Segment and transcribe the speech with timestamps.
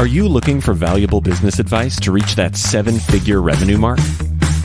[0.00, 3.98] Are you looking for valuable business advice to reach that seven figure revenue mark?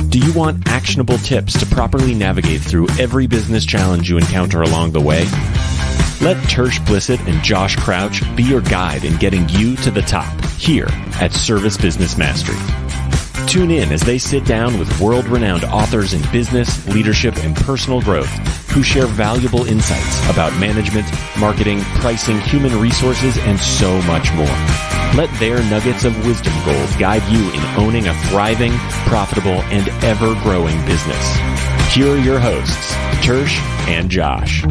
[0.08, 4.94] Do you want actionable tips to properly navigate through every business challenge you encounter along
[4.94, 5.26] the way?
[6.22, 10.42] Let Tersh Blissett and Josh Crouch be your guide in getting you to the top
[10.58, 10.88] here
[11.20, 12.56] at Service Business Mastery.
[13.46, 18.02] Tune in as they sit down with world renowned authors in business, leadership, and personal
[18.02, 21.08] growth who share valuable insights about management,
[21.40, 24.46] marketing, pricing, human resources, and so much more.
[25.16, 28.74] Let their nuggets of wisdom gold guide you in owning a thriving,
[29.08, 31.38] profitable, and ever growing business.
[31.94, 32.94] Here are your hosts,
[33.26, 33.58] Tersh
[33.88, 34.66] and Josh.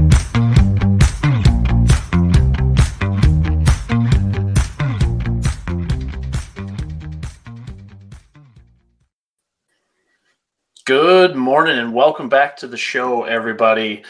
[10.86, 14.04] Good morning and welcome back to the show, everybody.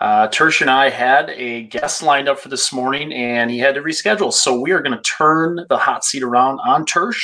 [0.00, 3.74] Uh, Tersh and I had a guest lined up for this morning and he had
[3.74, 4.32] to reschedule.
[4.32, 7.20] So we are going to turn the hot seat around on Tersh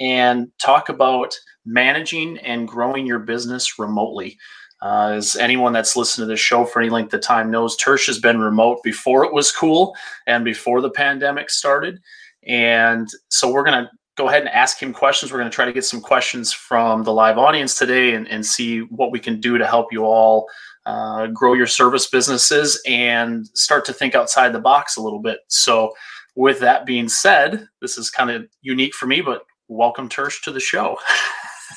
[0.00, 4.36] and talk about managing and growing your business remotely.
[4.80, 8.08] Uh, as anyone that's listened to this show for any length of time knows, Tersh
[8.08, 9.94] has been remote before it was cool
[10.26, 12.00] and before the pandemic started.
[12.44, 15.32] And so we're going to go ahead and ask him questions.
[15.32, 18.44] We're going to try to get some questions from the live audience today and, and
[18.44, 20.46] see what we can do to help you all
[20.84, 25.38] uh, grow your service businesses and start to think outside the box a little bit.
[25.48, 25.92] So,
[26.34, 30.50] with that being said, this is kind of unique for me, but welcome Tersh to
[30.50, 30.98] the show.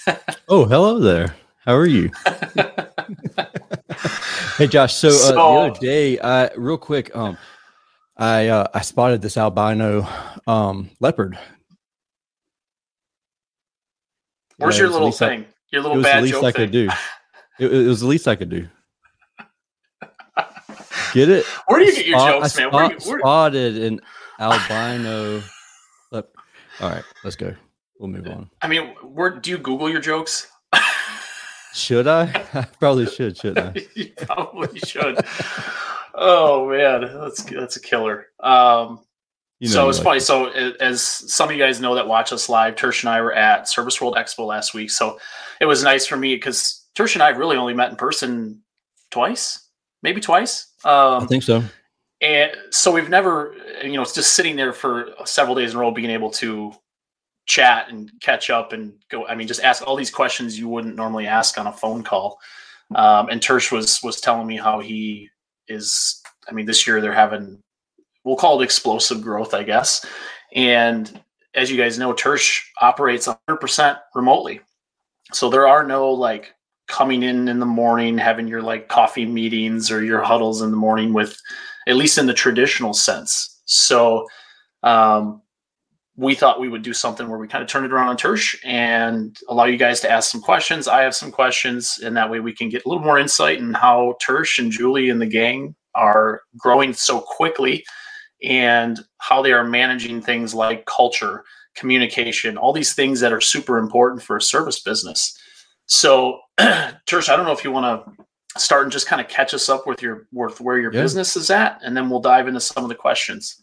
[0.48, 1.36] oh, hello there.
[1.66, 2.10] How are you?
[4.58, 4.94] hey, Josh.
[4.94, 7.38] So, uh, so, the other day, uh, real quick, um,
[8.18, 10.08] I uh, I spotted this albino
[10.48, 11.38] um, leopard
[14.58, 15.42] Where's your little thing?
[15.42, 16.54] I, your little bad the least I thing.
[16.54, 16.90] could do.
[17.60, 18.68] It, it, was the least I could do.
[21.14, 21.46] Get it?
[21.68, 22.72] Where do you get your Spot, jokes, man?
[22.72, 23.20] Where, you, where...
[23.20, 24.02] Spotted an
[24.38, 25.42] albino.
[26.12, 26.30] Look,
[26.82, 27.56] all right, let's go.
[28.00, 28.50] We'll move on.
[28.62, 30.52] I mean, where do you Google your jokes?
[31.74, 32.24] should I?
[32.54, 33.38] I probably should.
[33.38, 33.74] Should I?
[33.96, 35.18] you probably should.
[36.14, 38.28] oh man, that's that's a killer.
[38.42, 39.05] Um,
[39.60, 40.20] you know, so it's like funny.
[40.20, 40.50] So
[40.80, 43.70] as some of you guys know that watch us live, Tersh and I were at
[43.70, 44.92] Service World Expo last week.
[44.92, 45.18] So
[45.62, 48.62] it was nice for me because Tersh and I really only met in person
[49.12, 49.70] twice,
[50.04, 50.68] maybe twice.
[50.84, 51.64] Um, I think so.
[52.22, 55.80] And so we've never, you know, it's just sitting there for several days in a
[55.80, 56.74] row, being able to
[57.46, 59.26] chat and catch up and go.
[59.26, 62.40] I mean, just ask all these questions you wouldn't normally ask on a phone call.
[62.94, 65.30] Um, and Tersh was was telling me how he
[65.68, 66.22] is.
[66.50, 67.62] I mean, this year they're having
[68.26, 70.06] we'll call it explosive growth, I guess.
[70.54, 71.22] And
[71.54, 74.60] as you guys know, Tersh operates 100% remotely.
[75.32, 76.54] So there are no like
[76.88, 80.78] coming in in the morning, having your like coffee meetings or your huddles in the
[80.78, 81.40] morning with,
[81.88, 83.62] at least in the traditional sense.
[83.66, 84.28] So
[84.84, 85.42] um,
[86.16, 88.56] we thought we would do something where we kind of turn it around on Tersh
[88.64, 90.88] and allow you guys to ask some questions.
[90.88, 93.74] I have some questions, and that way we can get a little more insight in
[93.74, 97.84] how Tersh and Julie and the gang are growing so quickly
[98.44, 101.44] and how they are managing things like culture,
[101.76, 105.38] communication, all these things that are super important for a service business.
[105.88, 109.54] So, Tersh, I don't know if you want to start and just kind of catch
[109.54, 111.02] us up with your with where your yeah.
[111.02, 113.62] business is at, and then we'll dive into some of the questions.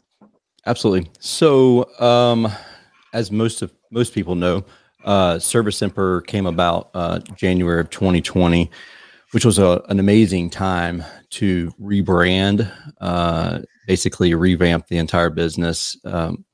[0.66, 1.10] Absolutely.
[1.18, 2.50] So, um,
[3.12, 4.64] as most of most people know,
[5.04, 8.70] uh, Service Emperor came about uh, January of 2020,
[9.32, 16.44] which was a, an amazing time to rebrand, uh, basically revamp the entire business, um,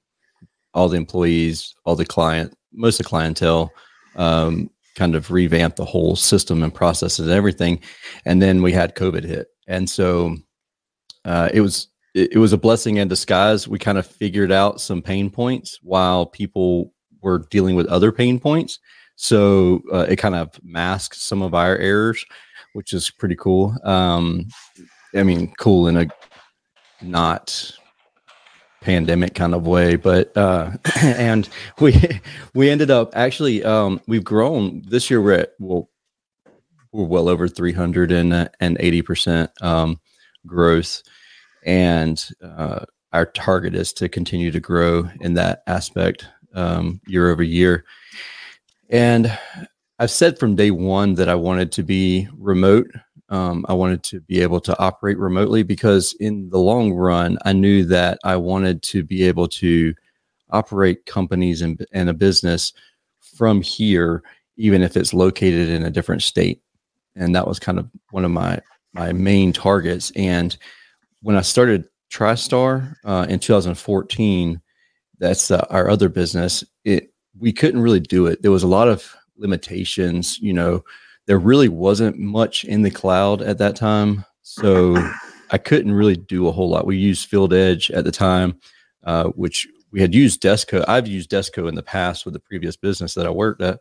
[0.74, 3.72] all the employees, all the client, most of the clientele,
[4.16, 7.80] um, kind of revamp the whole system and processes and everything.
[8.24, 10.36] And then we had COVID hit, and so
[11.24, 13.68] uh, it was it, it was a blessing in disguise.
[13.68, 18.38] We kind of figured out some pain points while people were dealing with other pain
[18.38, 18.78] points.
[19.16, 22.24] So uh, it kind of masked some of our errors,
[22.74, 23.74] which is pretty cool.
[23.82, 24.46] Um,
[25.14, 26.06] I mean, cool in a
[27.02, 27.72] not
[28.80, 30.70] pandemic kind of way but uh
[31.02, 31.48] and
[31.80, 32.20] we
[32.54, 35.88] we ended up actually um we've grown this year we're at well
[36.92, 40.00] we're well over 300 and and 80 percent um
[40.46, 41.02] growth.
[41.64, 47.42] And uh our target is to continue to grow in that aspect um year over
[47.42, 47.84] year.
[48.90, 49.36] And
[49.98, 52.90] i've said from day one that i wanted to be remote
[53.30, 57.52] um, I wanted to be able to operate remotely because, in the long run, I
[57.52, 59.94] knew that I wanted to be able to
[60.50, 62.72] operate companies and, and a business
[63.20, 64.22] from here,
[64.56, 66.62] even if it's located in a different state.
[67.16, 68.60] And that was kind of one of my
[68.94, 70.10] my main targets.
[70.16, 70.56] And
[71.22, 74.60] when I started TriStar uh, in 2014,
[75.18, 76.64] that's uh, our other business.
[76.84, 78.40] It we couldn't really do it.
[78.40, 80.38] There was a lot of limitations.
[80.38, 80.84] You know,
[81.28, 84.96] there really wasn't much in the cloud at that time, so
[85.50, 86.86] I couldn't really do a whole lot.
[86.86, 88.58] We used Field Edge at the time,
[89.04, 90.82] uh, which we had used Desco.
[90.88, 93.78] I've used Desco in the past with the previous business that I worked at,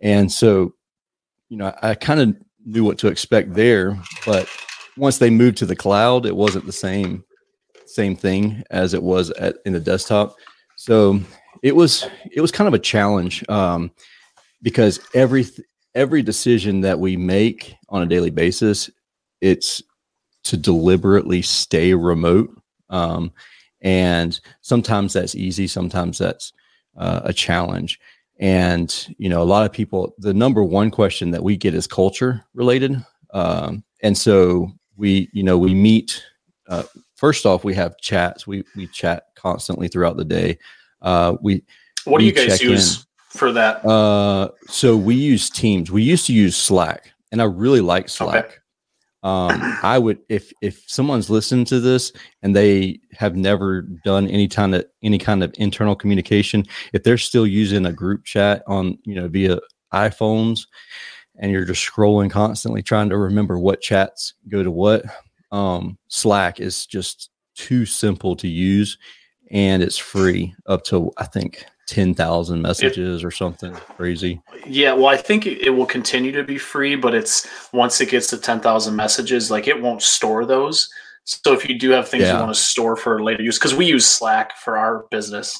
[0.00, 0.72] and so
[1.48, 3.98] you know I, I kind of knew what to expect there.
[4.24, 4.48] But
[4.96, 7.24] once they moved to the cloud, it wasn't the same
[7.86, 10.36] same thing as it was at in the desktop.
[10.76, 11.18] So
[11.64, 13.90] it was it was kind of a challenge um,
[14.62, 15.44] because every
[15.94, 18.90] every decision that we make on a daily basis,
[19.40, 19.82] it's
[20.44, 22.50] to deliberately stay remote.
[22.90, 23.32] Um,
[23.80, 26.52] and sometimes that's easy, sometimes that's
[26.96, 28.00] uh, a challenge.
[28.40, 31.86] And you know, a lot of people, the number one question that we get is
[31.86, 33.04] culture related.
[33.34, 36.22] Um, and so we, you know, we meet.
[36.68, 36.84] Uh,
[37.16, 38.46] first off, we have chats.
[38.46, 40.58] We we chat constantly throughout the day.
[41.02, 41.64] Uh, we
[42.04, 43.84] what do you guys use for that?
[43.84, 45.90] Uh, so we use Teams.
[45.90, 48.44] We used to use Slack, and I really like Slack.
[48.44, 48.54] Okay.
[49.24, 49.50] Um,
[49.82, 54.76] I would if if someone's listened to this and they have never done any kind
[54.76, 59.16] of any kind of internal communication, if they're still using a group chat on you
[59.16, 59.58] know via
[59.92, 60.66] iPhones,
[61.36, 65.04] and you're just scrolling constantly trying to remember what chats go to what,
[65.50, 68.98] um, Slack is just too simple to use,
[69.50, 74.40] and it's free up to I think ten thousand messages or something crazy.
[74.66, 78.10] Yeah, well, I think it it will continue to be free, but it's once it
[78.10, 80.88] gets to 10,000 messages, like it won't store those.
[81.24, 82.34] So if you do have things Yeah.
[82.34, 85.58] you want to store for later use, because we use Slack for our business,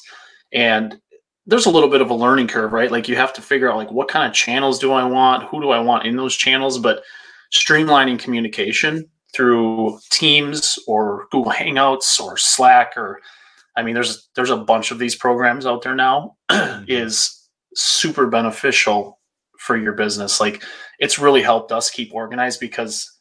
[0.53, 0.99] and
[1.47, 2.91] there's a little bit of a learning curve, right?
[2.91, 5.59] Like you have to figure out like what kind of channels do I want, who
[5.61, 7.01] do I want in those channels, but
[7.51, 13.19] streamlining communication through Teams or Google Hangouts or Slack or
[13.75, 16.83] I mean there's there's a bunch of these programs out there now mm-hmm.
[16.87, 19.19] is super beneficial
[19.57, 20.39] for your business.
[20.39, 20.63] Like
[20.99, 23.11] it's really helped us keep organized because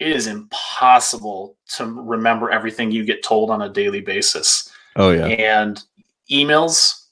[0.00, 4.70] it is impossible to remember everything you get told on a daily basis.
[4.96, 5.82] Oh yeah, And
[6.30, 7.06] emails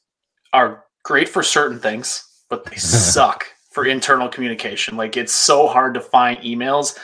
[0.53, 4.97] are great for certain things, but they suck for internal communication.
[4.97, 6.99] Like it's so hard to find emails.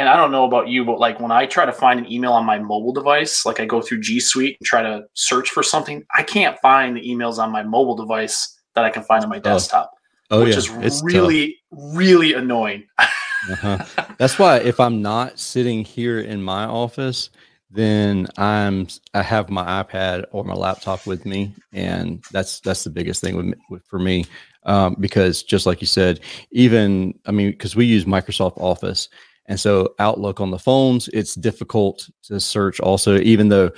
[0.00, 2.32] And I don't know about you, but like when I try to find an email
[2.32, 5.62] on my mobile device, like I go through G Suite and try to search for
[5.62, 9.28] something, I can't find the emails on my mobile device that I can find on
[9.28, 9.90] my desktop,
[10.30, 11.06] oh which yeah, is It's tough.
[11.06, 12.84] really, really annoying.
[13.50, 13.78] Uh-huh.
[14.18, 17.30] That's why if I'm not sitting here in my office,
[17.70, 22.90] then I'm I have my iPad or my laptop with me, and that's that's the
[22.90, 24.26] biggest thing with, me- with for me
[24.64, 26.20] um, because just like you said,
[26.52, 29.08] even I mean because we use Microsoft Office,
[29.50, 32.78] and so Outlook on the phones, it's difficult to search.
[32.78, 33.72] Also, even though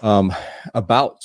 [0.00, 0.34] um,
[0.74, 1.22] about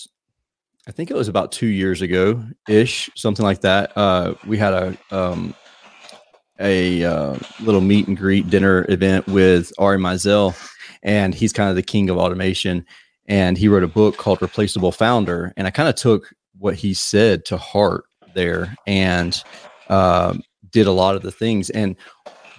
[0.88, 3.96] I think it was about two years ago ish, something like that.
[3.96, 5.56] Uh, we had a um,
[6.60, 10.54] a uh, little meet and greet dinner event with Ari Meisel,
[11.02, 12.86] and he's kind of the king of automation.
[13.28, 15.54] And he wrote a book called Replaceable Founder.
[15.56, 18.04] And I kind of took what he said to heart
[18.34, 19.42] there and
[19.88, 20.42] um,
[20.72, 21.70] did a lot of the things.
[21.70, 21.96] And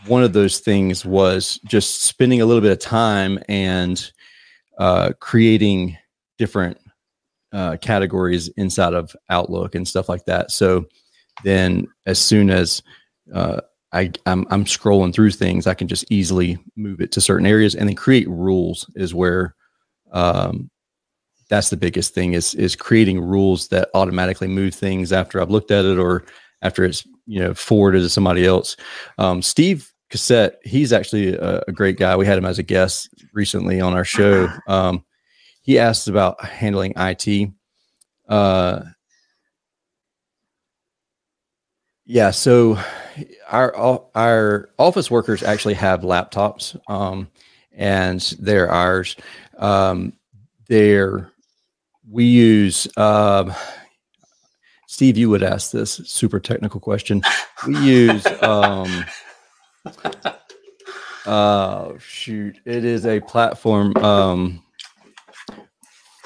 [0.07, 4.11] one of those things was just spending a little bit of time and
[4.79, 5.97] uh, creating
[6.39, 6.79] different
[7.53, 10.51] uh, categories inside of Outlook and stuff like that.
[10.51, 10.87] So
[11.45, 12.83] then, as soon as
[13.35, 13.61] uh,
[13.93, 17.75] I, I'm, I'm scrolling through things, I can just easily move it to certain areas
[17.75, 19.55] and then create rules is where
[20.13, 20.71] um,
[21.53, 25.71] that's the biggest thing is is creating rules that automatically move things after I've looked
[25.71, 26.25] at it or
[26.63, 28.77] after it's you know forwarded to somebody else.
[29.19, 32.15] Um, Steve Cassette, he's actually a, a great guy.
[32.17, 34.47] We had him as a guest recently on our show.
[34.69, 35.07] Um,
[35.63, 37.51] he asked about handling IT.
[38.29, 38.83] Uh,
[42.05, 42.79] yeah, so
[43.49, 43.75] our
[44.15, 47.31] our office workers actually have laptops, um,
[47.73, 49.17] and they're ours.
[49.57, 50.13] Um,
[50.69, 51.31] they're
[52.07, 52.87] we use.
[52.99, 53.55] Um,
[54.89, 57.23] Steve, you would ask this super technical question.
[57.67, 58.27] We use.
[58.43, 59.07] Um,
[61.27, 64.63] uh, shoot, it is a platform um,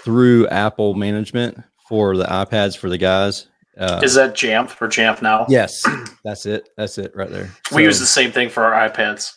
[0.00, 1.58] through Apple management
[1.88, 3.48] for the iPads for the guys.
[3.78, 5.46] Uh, Is that Jamf for Jamf now?
[5.48, 5.84] Yes,
[6.24, 6.68] that's it.
[6.76, 7.50] That's it right there.
[7.72, 9.32] We use the same thing for our iPads.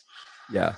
[0.49, 0.75] yeah,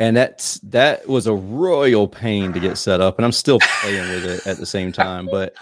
[0.00, 4.08] and that's that was a royal pain to get set up, and I'm still playing
[4.08, 5.28] with it at the same time.
[5.30, 5.54] But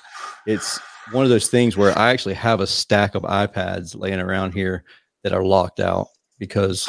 [0.46, 0.80] it's
[1.12, 4.85] one of those things where I actually have a stack of iPads laying around here
[5.23, 6.08] that are locked out
[6.38, 6.88] because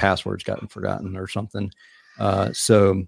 [0.00, 1.70] password's gotten forgotten or something.
[2.18, 3.04] Uh, so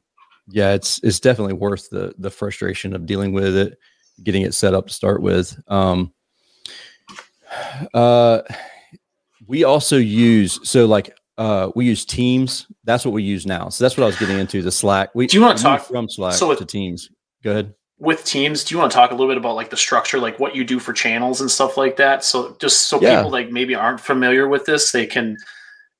[0.48, 3.78] yeah, it's it's definitely worth the the frustration of dealing with it
[4.22, 5.58] getting it set up to start with.
[5.68, 6.12] Um,
[7.94, 8.42] uh,
[9.46, 12.66] we also use so like uh, we use Teams.
[12.84, 13.68] That's what we use now.
[13.68, 14.62] So that's what I was getting into.
[14.62, 15.14] The Slack.
[15.14, 17.10] We do you want to talk from Slack so with, to Teams?
[17.42, 17.74] Go ahead.
[17.98, 20.38] With Teams, do you want to talk a little bit about like the structure, like
[20.38, 22.24] what you do for channels and stuff like that?
[22.24, 23.18] So just so yeah.
[23.18, 25.36] people like maybe aren't familiar with this, they can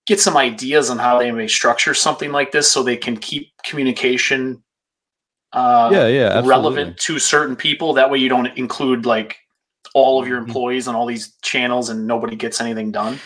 [0.07, 3.53] get some ideas on how they may structure something like this, so they can keep
[3.65, 4.63] communication.
[5.53, 6.49] Uh, yeah, yeah, absolutely.
[6.49, 7.93] relevant to certain people.
[7.93, 9.37] That way, you don't include like
[9.95, 10.49] all of your mm-hmm.
[10.49, 13.19] employees on all these channels and nobody gets anything done.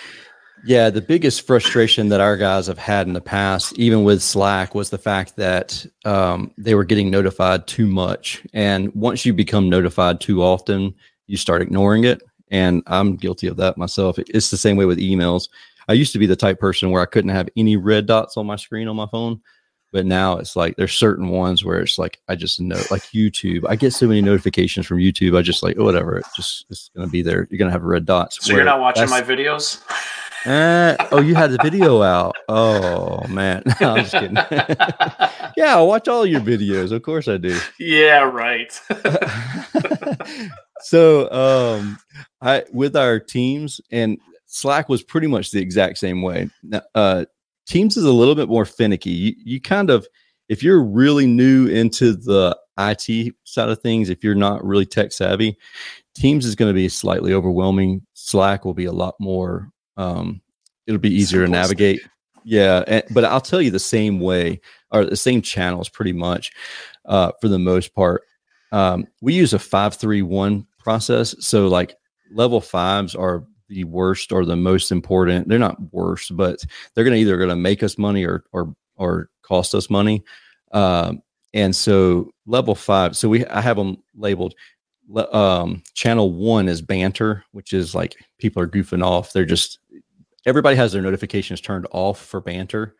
[0.65, 4.75] Yeah, the biggest frustration that our guys have had in the past, even with Slack,
[4.75, 8.43] was the fact that um, they were getting notified too much.
[8.53, 10.95] And once you become notified too often,
[11.27, 12.21] you start ignoring it.
[12.51, 14.19] And I'm guilty of that myself.
[14.19, 15.49] It's the same way with emails.
[15.89, 18.47] I used to be the type person where I couldn't have any red dots on
[18.47, 19.41] my screen on my phone.
[19.93, 23.65] But now it's like there's certain ones where it's like I just know, like YouTube.
[23.69, 25.39] I get so many notifications from YouTube.
[25.39, 26.19] I just like oh, whatever.
[26.19, 27.47] It just it's gonna be there.
[27.51, 28.45] You're gonna have red dots.
[28.45, 29.81] So you're not watching my videos.
[30.47, 32.37] Uh, oh, you had the video out.
[32.49, 34.37] Oh man, no, I'm just kidding.
[35.57, 36.93] yeah, I watch all your videos.
[36.93, 37.59] Of course I do.
[37.81, 38.81] Yeah, right.
[40.83, 41.99] so, um,
[42.41, 46.49] I with our teams and Slack was pretty much the exact same way.
[46.95, 47.25] Uh,
[47.67, 49.11] teams is a little bit more finicky.
[49.11, 50.07] You, you kind of,
[50.49, 55.13] if you're really new into the IT side of things, if you're not really tech
[55.13, 55.59] savvy,
[56.17, 58.01] Teams is going to be slightly overwhelming.
[58.15, 60.41] Slack will be a lot more um,
[60.87, 62.01] it'll be easier to navigate.
[62.45, 64.61] Yeah, and, but I'll tell you the same way
[64.91, 66.53] or the same channels pretty much
[67.05, 68.23] uh, for the most part.
[68.73, 71.97] Um, we use a five three one process, so like
[72.33, 75.49] level fives are the worst or the most important.
[75.49, 79.75] They're not worst, but they're gonna either gonna make us money or or or cost
[79.75, 80.25] us money.
[80.73, 81.23] Um,
[81.55, 84.55] and so level five, so we I have them labeled
[85.33, 89.33] um, channel one is banter, which is like people are goofing off.
[89.33, 89.79] They're just
[90.47, 92.95] everybody has their notifications turned off for banter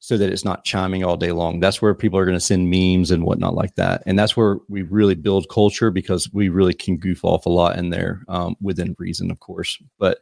[0.00, 1.60] so that it's not chiming all day long.
[1.60, 4.02] That's where people are going to send memes and whatnot like that.
[4.06, 7.78] And that's where we really build culture because we really can goof off a lot
[7.78, 9.78] in there um, within reason, of course.
[9.98, 10.18] But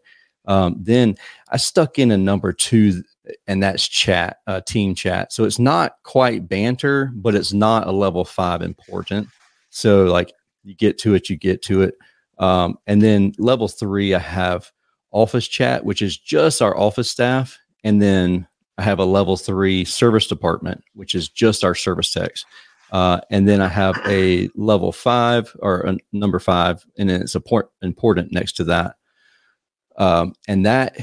[0.46, 1.16] um, then
[1.50, 3.02] I stuck in a number two,
[3.46, 5.32] and that's chat, uh, team chat.
[5.32, 9.28] So it's not quite banter, but it's not a level five important.
[9.70, 10.32] So like
[10.62, 11.94] you get to it, you get to it.
[12.38, 14.70] Um, and then level three, I have
[15.10, 17.58] office chat, which is just our office staff.
[17.84, 18.46] And then
[18.78, 22.44] I have a level three service department, which is just our service techs.
[22.92, 27.34] Uh, and then I have a level five or a number five, and then it's
[27.34, 28.96] important next to that.
[29.98, 30.96] Um, and that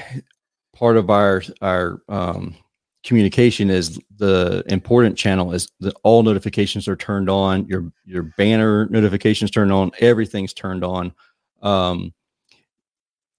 [0.74, 2.56] part of our our um,
[3.04, 8.88] communication is the important channel is that all notifications are turned on your your banner
[8.90, 11.14] notifications turned on everything's turned on
[11.62, 12.14] um,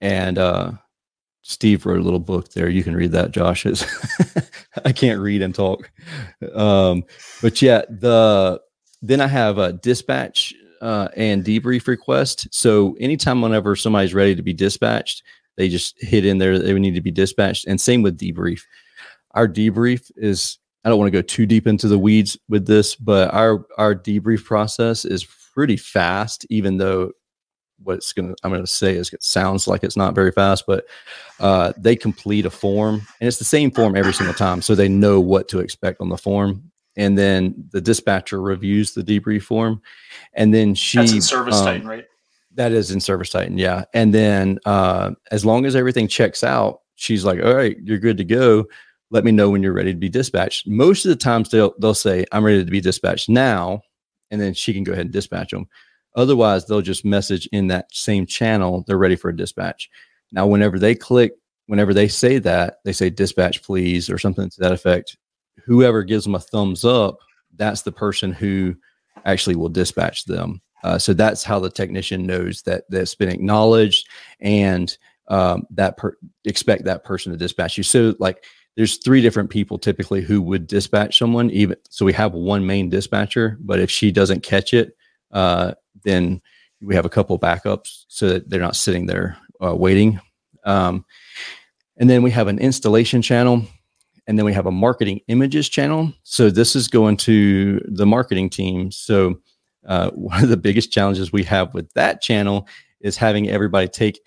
[0.01, 0.73] and uh,
[1.47, 2.71] Steve wrote a little book there.
[2.71, 3.67] You can read that, Josh.
[4.85, 5.91] I can't read and talk.
[6.55, 7.05] Um,
[7.43, 8.63] but yeah, the
[9.03, 12.49] then I have a dispatch uh, and debrief request.
[12.51, 15.23] So anytime whenever somebody's ready to be dispatched,
[15.59, 17.67] they just hit in there they need to be dispatched.
[17.67, 18.63] And same with debrief.
[19.33, 22.97] Our debrief is I don't want to go too deep into the weeds with this,
[22.97, 27.13] but our our debrief process is pretty fast, even though
[27.85, 30.65] what's going to I'm going to say is it sounds like it's not very fast,
[30.67, 30.87] but
[31.41, 34.89] uh, they complete a form and it's the same form every single time, so they
[34.89, 36.71] know what to expect on the form.
[36.97, 39.83] And then the dispatcher reviews the debrief form,
[40.35, 42.05] and then she That's in Service um, Titan, right?
[42.55, 43.85] That is in Service Titan, yeah.
[43.95, 48.17] And then uh, as long as everything checks out, she's like, "All right, you're good
[48.19, 48.67] to go."
[49.11, 50.69] Let me know when you're ready to be dispatched.
[50.69, 53.83] Most of the times they'll they'll say, "I'm ready to be dispatched now,"
[54.31, 55.67] and then she can go ahead and dispatch them
[56.15, 59.91] Otherwise, they'll just message in that same channel they're ready for a dispatch.
[60.33, 61.33] Now, whenever they click,
[61.67, 65.17] whenever they say that, they say dispatch, please, or something to that effect.
[65.65, 67.19] Whoever gives them a thumbs up,
[67.57, 68.75] that's the person who
[69.25, 70.61] actually will dispatch them.
[70.83, 74.09] Uh, so that's how the technician knows that that's been acknowledged
[74.41, 77.83] and um, that per- expect that person to dispatch you.
[77.83, 78.45] So like
[78.77, 82.89] there's three different people typically who would dispatch someone even so we have one main
[82.89, 84.97] dispatcher but if she doesn't catch it
[85.35, 85.75] uh,
[86.05, 86.41] then
[86.81, 90.21] we have a couple backups so that they're not sitting there uh, waiting.
[90.65, 91.05] Um,
[91.97, 93.63] and then we have an installation channel,
[94.27, 96.13] and then we have a marketing images channel.
[96.23, 98.91] So this is going to the marketing team.
[98.91, 99.41] So
[99.87, 102.67] uh, one of the biggest challenges we have with that channel
[103.01, 104.21] is having everybody take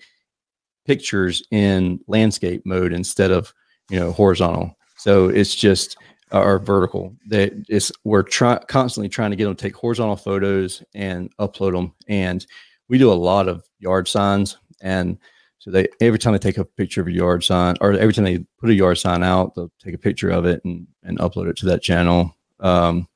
[0.86, 3.52] pictures in landscape mode instead of
[3.90, 4.76] you know horizontal.
[4.96, 5.96] So it's just
[6.32, 7.14] or vertical.
[7.28, 11.72] That is we're try, constantly trying to get them to take horizontal photos and upload
[11.72, 11.94] them.
[12.08, 12.44] And
[12.88, 14.56] we do a lot of yard signs.
[14.80, 15.18] And
[15.58, 18.24] so they every time they take a picture of a yard sign, or every time
[18.24, 21.48] they put a yard sign out, they'll take a picture of it and and upload
[21.48, 22.34] it to that channel.
[22.60, 23.08] Um,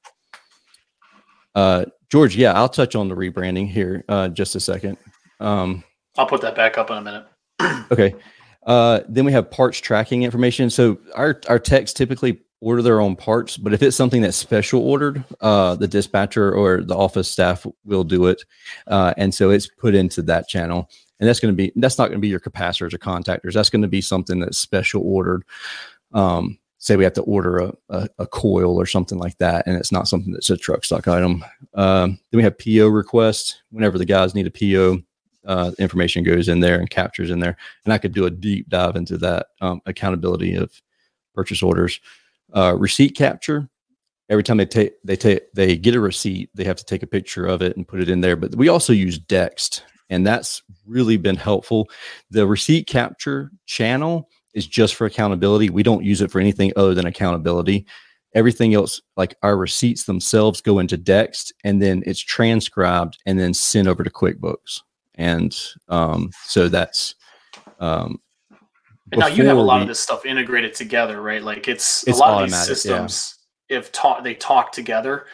[1.54, 4.98] uh, George, yeah, I'll touch on the rebranding here uh, just a second.
[5.40, 5.84] Um,
[6.18, 7.26] I'll put that back up in a minute.
[7.90, 8.14] okay.
[8.66, 10.70] Uh, then we have parts tracking information.
[10.70, 14.80] So our our techs typically order their own parts, but if it's something that's special
[14.80, 18.44] ordered, uh, the dispatcher or the office staff will do it,
[18.86, 20.88] uh, and so it's put into that channel.
[21.20, 23.52] And that's going to be that's not going to be your capacitors or contactors.
[23.52, 25.44] That's going to be something that's special ordered.
[26.12, 29.76] Um, say we have to order a, a, a, coil or something like that, and
[29.76, 31.44] it's not something that's a truck stock item.
[31.74, 33.62] Um, then we have PO requests.
[33.70, 35.00] Whenever the guys need a PO,
[35.46, 37.56] uh, information goes in there and captures in there.
[37.84, 40.72] And I could do a deep dive into that um, accountability of
[41.34, 42.00] purchase orders.
[42.54, 43.68] Uh, receipt capture.
[44.28, 47.06] Every time they take they take they get a receipt, they have to take a
[47.06, 48.36] picture of it and put it in there.
[48.36, 51.88] But we also use Dext, and that's really been helpful.
[52.30, 55.70] The receipt capture channel is just for accountability.
[55.70, 57.86] We don't use it for anything other than accountability.
[58.34, 63.52] Everything else, like our receipts themselves, go into Dext, and then it's transcribed and then
[63.52, 64.80] sent over to QuickBooks
[65.16, 65.56] and
[65.88, 67.14] um, so that's
[67.78, 68.18] um,
[69.12, 71.42] and now you have a lot we, of this stuff integrated together, right?
[71.42, 73.38] Like it's, it's a lot of these systems
[73.68, 73.78] yeah.
[73.78, 75.26] if talk they talk together.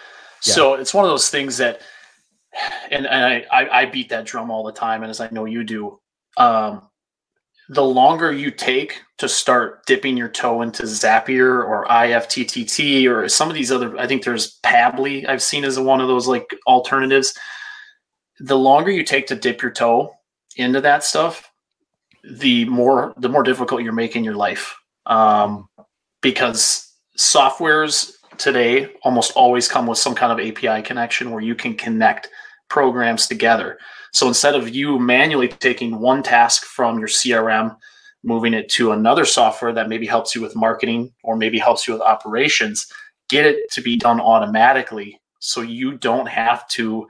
[0.45, 0.55] Yeah.
[0.55, 1.81] So it's one of those things that,
[2.91, 5.45] and, and I, I, I beat that drum all the time, and as I know
[5.45, 6.01] you do,
[6.37, 6.83] um,
[7.71, 13.49] the longer you take to start dipping your toe into Zapier or IFTTT or some
[13.49, 17.35] of these other, I think there's Pabbly I've seen as one of those like alternatives
[18.41, 20.15] the longer you take to dip your toe
[20.57, 21.48] into that stuff,
[22.25, 24.77] the more the more difficult you're making your life.
[25.07, 25.69] Um,
[26.21, 31.75] because softwares today almost always come with some kind of API connection where you can
[31.75, 32.29] connect
[32.69, 33.79] programs together.
[34.13, 37.77] So instead of you manually taking one task from your CRM,
[38.23, 41.95] moving it to another software that maybe helps you with marketing or maybe helps you
[41.95, 42.91] with operations,
[43.29, 47.07] get it to be done automatically so you don't have to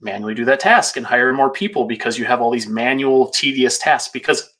[0.00, 3.78] manually do that task and hire more people because you have all these manual tedious
[3.78, 4.10] tasks.
[4.12, 4.54] Because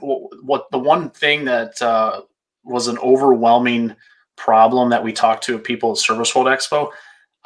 [0.00, 2.22] what the one thing that uh,
[2.64, 3.94] was an overwhelming
[4.36, 6.90] problem that we talked to people at service world expo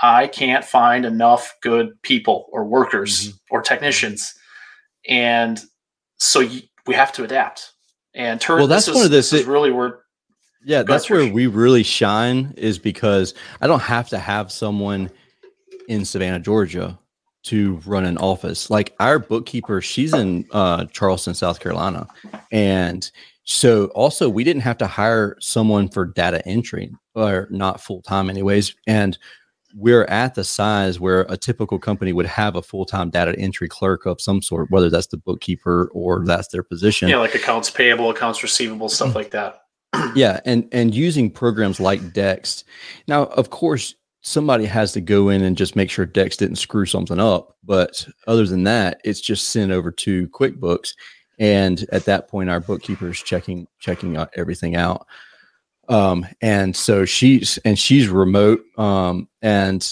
[0.01, 3.37] i can't find enough good people or workers mm-hmm.
[3.51, 4.35] or technicians.
[5.09, 5.61] And
[6.17, 7.73] so you, we have to adapt.
[8.15, 10.01] And turn well that's one of this, this is really where
[10.65, 15.11] yeah that's where we really shine is because i don't have to have someone
[15.89, 16.99] in savannah georgia
[17.47, 18.71] to run an office.
[18.71, 22.07] Like our bookkeeper, she's in uh, Charleston, South Carolina,
[22.53, 23.11] and
[23.45, 28.29] so also we didn't have to hire someone for data entry or not full time,
[28.29, 28.75] anyways.
[28.87, 29.17] And
[29.77, 33.69] we're at the size where a typical company would have a full time data entry
[33.69, 37.09] clerk of some sort, whether that's the bookkeeper or that's their position.
[37.09, 39.63] Yeah, like accounts payable, accounts receivable, stuff like that.
[40.15, 42.65] yeah, and and using programs like Dext.
[43.07, 43.95] Now, of course,
[44.27, 47.57] somebody has to go in and just make sure Dext didn't screw something up.
[47.63, 50.95] But other than that, it's just sent over to QuickBooks,
[51.39, 55.07] and at that point, our bookkeeper is checking checking out everything out.
[55.89, 59.89] Um, and so she's and she's remote, um, and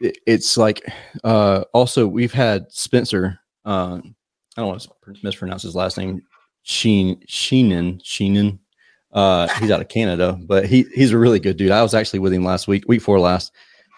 [0.00, 0.82] it, it's like
[1.22, 3.38] uh, also we've had Spencer.
[3.66, 4.00] Uh,
[4.56, 6.22] I don't want to mispronounce his last name.
[6.62, 8.58] Sheen Sheenan Sheenan.
[9.12, 11.70] Uh, he's out of Canada, but he he's a really good dude.
[11.70, 13.52] I was actually with him last week, week four last,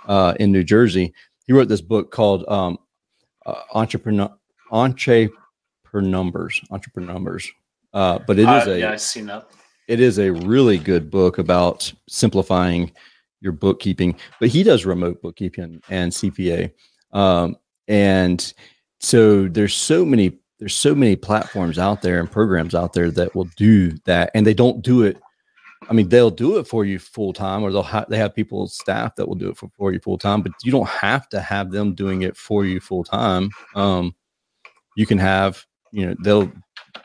[0.06, 1.12] uh, in New Jersey.
[1.46, 2.78] He wrote this book called um,
[3.44, 4.30] uh, Entrepreneur
[5.94, 6.60] Numbers.
[6.70, 7.50] Entrepreneur Numbers.
[7.92, 9.48] Uh, but it is a yeah, I've seen that.
[9.88, 12.92] It is a really good book about simplifying
[13.40, 14.16] your bookkeeping.
[14.40, 16.72] But he does remote bookkeeping and CPA,
[17.12, 17.56] um,
[17.88, 18.52] and
[19.00, 23.34] so there's so many there's so many platforms out there and programs out there that
[23.34, 25.18] will do that, and they don't do it
[25.88, 28.66] I mean, they'll do it for you full time, or they'll have they have people
[28.66, 30.42] staff that will do it for, for you full time.
[30.42, 33.50] But you don't have to have them doing it for you full time.
[33.74, 34.14] Um,
[34.96, 36.52] you can have you know they'll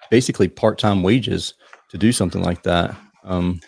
[0.09, 1.53] basically part time wages
[1.89, 2.95] to do something like that.
[3.23, 3.61] Um,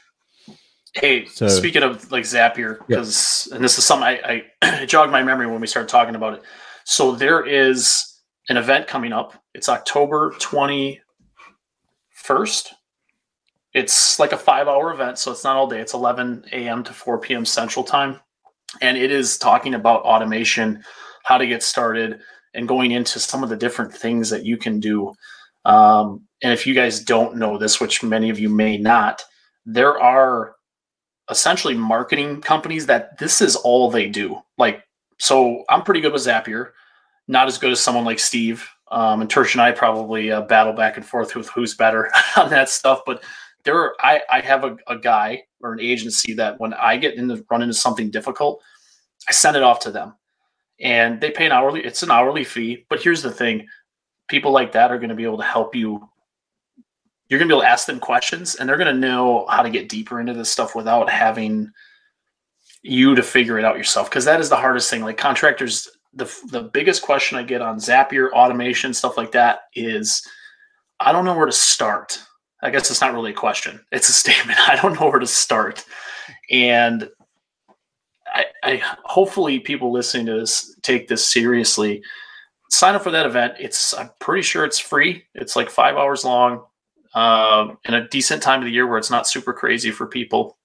[0.95, 3.56] hey, so, speaking of like Zapier, because yeah.
[3.56, 6.43] and this is something I, I jogged my memory when we started talking about it.
[6.86, 9.36] So there is an event coming up.
[9.54, 11.02] It's October twenty
[12.10, 12.73] first
[13.73, 15.79] it's like a five hour event, so it's not all day.
[15.79, 16.83] It's 11 a.m.
[16.83, 17.45] to 4 p.m.
[17.45, 18.19] Central Time.
[18.81, 20.83] And it is talking about automation,
[21.23, 22.21] how to get started,
[22.53, 25.13] and going into some of the different things that you can do.
[25.65, 29.23] Um, and if you guys don't know this, which many of you may not,
[29.65, 30.55] there are
[31.29, 34.39] essentially marketing companies that this is all they do.
[34.57, 34.83] Like,
[35.19, 36.71] so I'm pretty good with Zapier,
[37.27, 38.67] not as good as someone like Steve.
[38.91, 42.49] Um, and Tersh and I probably uh, battle back and forth with who's better on
[42.49, 43.01] that stuff.
[43.05, 43.23] But
[43.63, 47.15] there, are, I, I have a, a guy or an agency that when I get
[47.15, 48.62] into run into something difficult,
[49.28, 50.15] I send it off to them,
[50.82, 51.84] and they pay an hourly.
[51.84, 52.86] It's an hourly fee.
[52.89, 53.67] But here's the thing:
[54.28, 56.08] people like that are going to be able to help you
[57.34, 59.63] you're going to be able to ask them questions and they're going to know how
[59.63, 61.67] to get deeper into this stuff without having
[62.84, 66.26] you to figure it out yourself because that is the hardest thing like contractors the
[66.52, 70.21] the biggest question i get on zapier automation stuff like that is
[70.99, 72.19] i don't know where to start
[72.63, 73.80] i guess it's not really a question.
[73.91, 74.60] It's a statement.
[74.67, 75.86] I don't know where to start.
[76.49, 77.10] And
[78.34, 82.02] I, I hopefully people listening to this take this seriously.
[82.71, 83.54] Sign up for that event.
[83.60, 85.23] It's i'm pretty sure it's free.
[85.36, 86.63] It's like five hours long
[87.13, 90.58] uh, in a decent time of the year where it's not super crazy for people,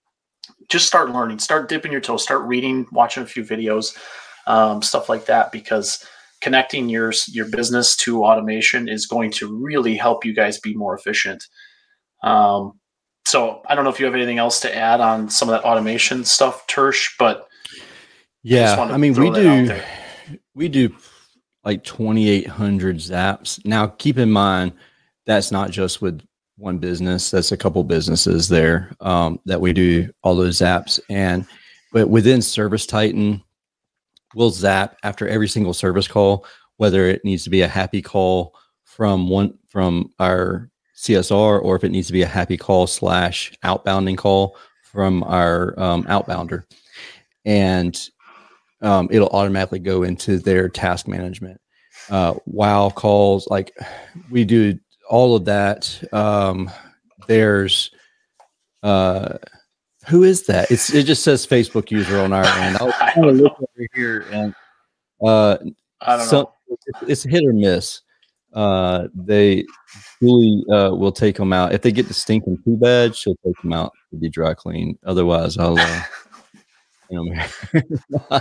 [0.69, 2.23] just start learning, start dipping your toes.
[2.23, 3.97] start reading, watching a few videos,
[4.47, 6.05] um, stuff like that, because
[6.41, 10.95] connecting your your business to automation is going to really help you guys be more
[10.95, 11.47] efficient.
[12.23, 12.79] Um,
[13.27, 15.67] so I don't know if you have anything else to add on some of that
[15.67, 17.49] automation stuff, Tersh, but
[18.43, 19.81] yeah, I, I mean we do
[20.55, 20.95] we do
[21.65, 23.65] like 2800 zaps.
[23.67, 24.73] Now keep in mind
[25.27, 26.23] that's not just with
[26.57, 27.31] one business.
[27.31, 30.99] That's a couple businesses there um, that we do all those zaps.
[31.09, 31.47] And
[31.93, 33.43] but within Service Titan,
[34.35, 36.47] we'll zap after every single service call,
[36.79, 38.55] whether it needs to be a happy call
[38.85, 43.53] from one from our CSR or if it needs to be a happy call slash
[43.65, 46.65] outbounding call from our um, outbounder.
[47.45, 47.99] And
[48.83, 51.61] um, it'll automatically go into their task management.
[52.11, 53.77] Uh, wow calls, like
[54.31, 56.03] we do all of that.
[56.13, 56.71] Um,
[57.27, 57.91] there's
[58.83, 59.39] uh,
[60.07, 60.71] who is that?
[60.71, 62.77] It's it just says Facebook user on our end.
[62.81, 64.55] I'll kind of look over here and
[65.25, 65.59] uh,
[66.01, 66.53] I don't some, know.
[66.69, 68.01] It's, it's hit or miss.
[68.59, 69.64] Uh, they
[70.21, 73.14] Julie uh, will take them out if they get the stinking too bad.
[73.14, 74.99] She'll take them out to be dry clean.
[75.07, 75.79] Otherwise, I'll.
[75.79, 76.03] Uh,
[77.11, 78.40] you know,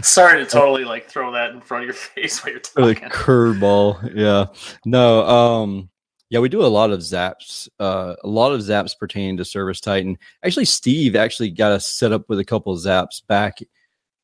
[0.00, 1.94] Sorry to totally like throw that in front of your
[2.24, 3.08] face while you're talking.
[3.08, 4.46] The curveball, yeah.
[4.84, 5.90] No, um,
[6.28, 7.68] yeah, we do a lot of zaps.
[7.80, 10.18] Uh, a lot of zaps pertaining to Service Titan.
[10.44, 13.58] Actually, Steve actually got us set up with a couple of zaps back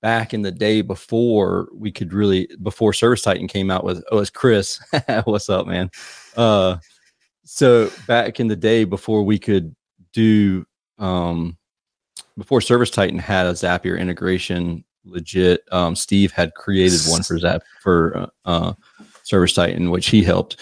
[0.03, 4.03] back in the day before we could really before Service Titan came out with.
[4.11, 4.81] Oh, it's Chris.
[5.25, 5.91] What's up, man?
[6.37, 6.77] Uh,
[7.45, 9.75] so back in the day before we could
[10.13, 10.67] do
[10.99, 11.57] um
[12.39, 15.63] before Service Titan had a Zapier integration legit.
[15.73, 18.73] Um, Steve had created one for Zap for uh, uh,
[19.23, 20.61] Service Titan, which he helped.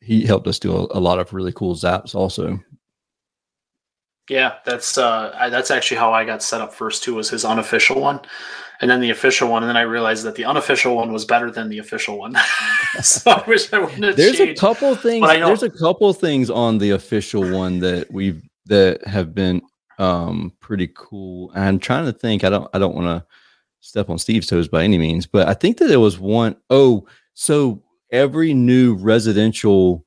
[0.00, 2.60] He helped us do a, a, lot of really cool zaps also.
[4.28, 7.14] Yeah, that's uh, I, that's actually how I got set up first too.
[7.14, 8.20] Was his unofficial one,
[8.80, 11.50] and then the official one, and then I realized that the unofficial one was better
[11.50, 12.34] than the official one.
[13.02, 14.58] so I wish I wouldn't have There's changed.
[14.58, 15.26] a couple things.
[15.26, 19.60] There's a couple things on the official one that we've that have been
[19.98, 21.52] um pretty cool.
[21.54, 22.44] I'm trying to think.
[22.44, 22.68] I don't.
[22.72, 23.26] I don't want to
[23.80, 27.06] step on Steve's toes by any means, but I think that there was one oh,
[27.34, 30.06] so every new residential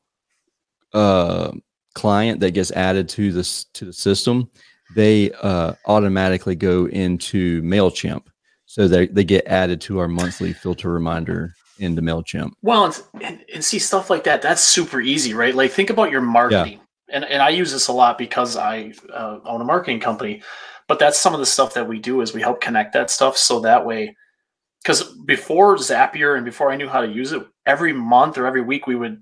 [0.93, 1.51] uh,
[1.97, 4.49] client that gets added to this to the system,
[4.95, 8.23] they uh, automatically go into Mailchimp,
[8.65, 12.51] so they they get added to our monthly filter reminder into Mailchimp.
[12.62, 14.41] Well, and, and see stuff like that.
[14.41, 15.53] That's super easy, right?
[15.53, 16.73] Like think about your marketing.
[16.73, 16.79] Yeah.
[17.10, 20.41] And, and I use this a lot because I uh, own a marketing company
[20.88, 23.38] but that's some of the stuff that we do is we help connect that stuff
[23.38, 24.15] so that way
[24.81, 28.62] because before zapier and before i knew how to use it every month or every
[28.62, 29.21] week we would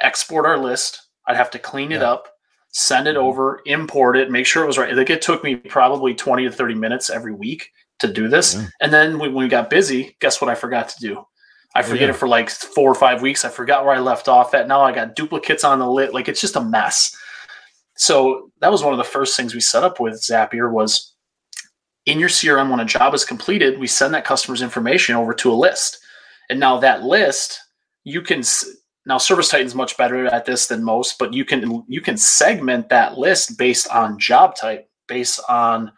[0.00, 1.98] export our list i'd have to clean yeah.
[1.98, 2.28] it up
[2.72, 3.24] send it mm-hmm.
[3.24, 6.52] over import it make sure it was right like it took me probably 20 to
[6.52, 8.66] 30 minutes every week to do this yeah.
[8.80, 11.24] and then when we got busy guess what i forgot to do
[11.74, 12.08] I forget yeah.
[12.08, 13.44] it for like four or five weeks.
[13.44, 14.66] I forgot where I left off at.
[14.66, 16.12] Now I got duplicates on the lit.
[16.12, 17.16] Like it's just a mess.
[17.96, 21.14] So that was one of the first things we set up with Zapier was
[22.06, 25.52] in your CRM when a job is completed, we send that customer's information over to
[25.52, 25.98] a list.
[26.48, 27.60] And now that list,
[28.02, 28.42] you can
[29.10, 32.88] now Service Titan's much better at this than most, but you can you can segment
[32.90, 35.90] that list based on job type, based on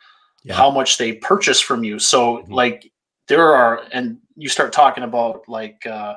[0.44, 0.54] yeah.
[0.54, 1.98] how much they purchase from you.
[1.98, 2.52] So mm-hmm.
[2.52, 2.90] like
[3.28, 6.14] there are and you start talking about like uh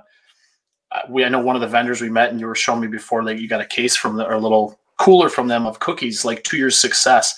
[1.09, 3.25] we I know one of the vendors we met and you were showing me before
[3.25, 6.23] that you got a case from the or a little cooler from them of cookies,
[6.23, 7.35] like two years success,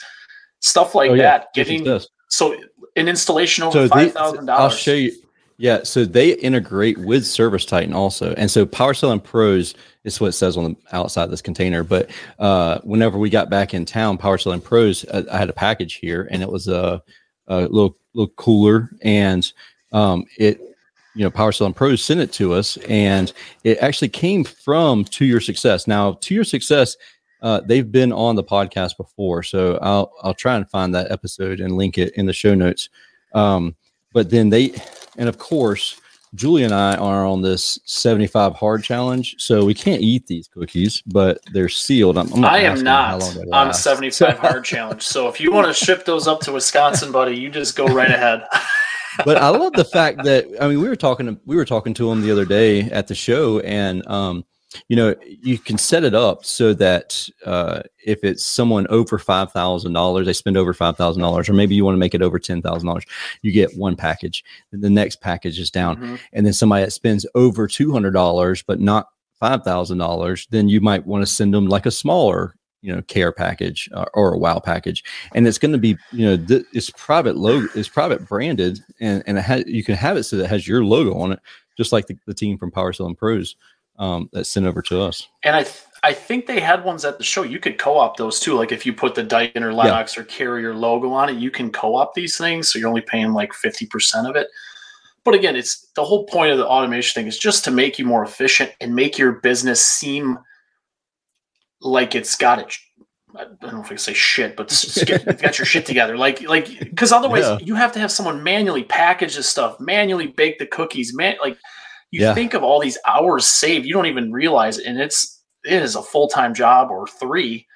[0.59, 1.23] stuff like oh, yeah.
[1.23, 1.53] that.
[1.55, 2.55] Getting so
[2.95, 4.73] an installation over so five thousand dollars.
[4.73, 5.13] I'll show you.
[5.59, 10.27] Yeah, so they integrate with Service Titan also, and so Power Selling Pros is what
[10.27, 11.83] it says on the outside of this container.
[11.83, 15.49] But uh, whenever we got back in town, Power Selling Pros, I, uh, I had
[15.49, 17.01] a package here, and it was a,
[17.47, 19.51] a little little cooler, and
[19.93, 20.59] um, it
[21.15, 25.25] you know Power Selling Pros sent it to us, and it actually came from To
[25.25, 25.87] Your Success.
[25.87, 26.95] Now, To Your Success,
[27.41, 31.59] uh, they've been on the podcast before, so I'll I'll try and find that episode
[31.61, 32.89] and link it in the show notes.
[33.33, 33.75] Um,
[34.13, 34.73] but then they,
[35.17, 35.99] and of course,
[36.35, 41.01] Julie and I are on this 75 hard challenge, so we can't eat these cookies,
[41.07, 42.17] but they're sealed.
[42.17, 45.03] I'm, I'm I am not on 75 hard challenge.
[45.03, 48.11] So if you want to ship those up to Wisconsin, buddy, you just go right
[48.11, 48.43] ahead.
[49.25, 51.93] but I love the fact that I mean we were talking to, we were talking
[51.95, 54.43] to him the other day at the show, and um,
[54.87, 59.51] you know you can set it up so that uh, if it's someone over five
[59.51, 62.21] thousand dollars, they spend over five thousand dollars, or maybe you want to make it
[62.21, 63.05] over ten thousand dollars,
[63.41, 64.43] you get one package.
[64.71, 66.15] Then the next package is down, mm-hmm.
[66.33, 69.07] and then somebody that spends over two hundred dollars but not
[69.39, 73.01] five thousand dollars, then you might want to send them like a smaller you know
[73.03, 76.65] care package uh, or a wow package and it's going to be you know th-
[76.73, 80.37] it's private logo it's private branded and and it has you can have it so
[80.37, 81.39] that it has your logo on it
[81.75, 83.55] just like the, the team from power selling pros
[83.97, 87.17] um, that sent over to us and i th- i think they had ones at
[87.17, 90.15] the show you could co-op those too like if you put the Daikin or lennox
[90.15, 90.21] yeah.
[90.21, 93.51] or carrier logo on it you can co-op these things so you're only paying like
[93.51, 94.47] 50% of it
[95.23, 98.05] but again it's the whole point of the automation thing is just to make you
[98.05, 100.37] more efficient and make your business seem
[101.81, 102.77] like it's got it.
[103.35, 104.69] I don't know if I can say shit, but
[105.05, 106.17] get, got your shit together.
[106.17, 107.57] Like, like, because otherwise yeah.
[107.61, 111.35] you have to have someone manually package this stuff, manually bake the cookies, man.
[111.41, 111.57] Like,
[112.11, 112.33] you yeah.
[112.33, 115.95] think of all these hours saved, you don't even realize it, and it's it is
[115.95, 117.67] a full time job or three.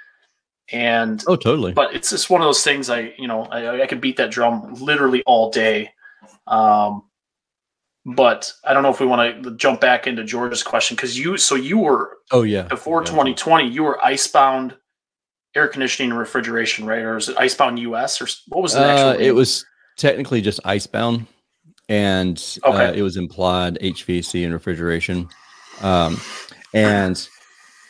[0.72, 1.74] And oh, totally.
[1.74, 2.90] But it's just one of those things.
[2.90, 5.92] I, you know, I, I could beat that drum literally all day.
[6.48, 7.04] Um,
[8.06, 11.38] but I don't know if we want to jump back into George's question because you
[11.38, 13.06] so you were oh yeah before yeah.
[13.06, 14.76] 2020 you were icebound
[15.56, 19.10] air conditioning and refrigeration right or is it icebound US or what was the actual?
[19.10, 19.66] Uh, it was
[19.98, 21.28] technically just icebound
[21.92, 22.86] and uh, okay.
[22.86, 25.28] uh, it was implied HVAC and refrigeration
[25.82, 26.20] um,
[26.74, 27.28] and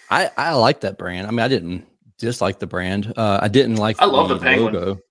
[0.09, 1.85] I I like that brand I mean I didn't
[2.17, 5.01] dislike the brand uh, I didn't like I love the, the penguin logo.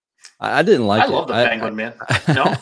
[0.40, 1.10] I, I didn't like I it.
[1.10, 1.94] love the penguin man
[2.28, 2.54] no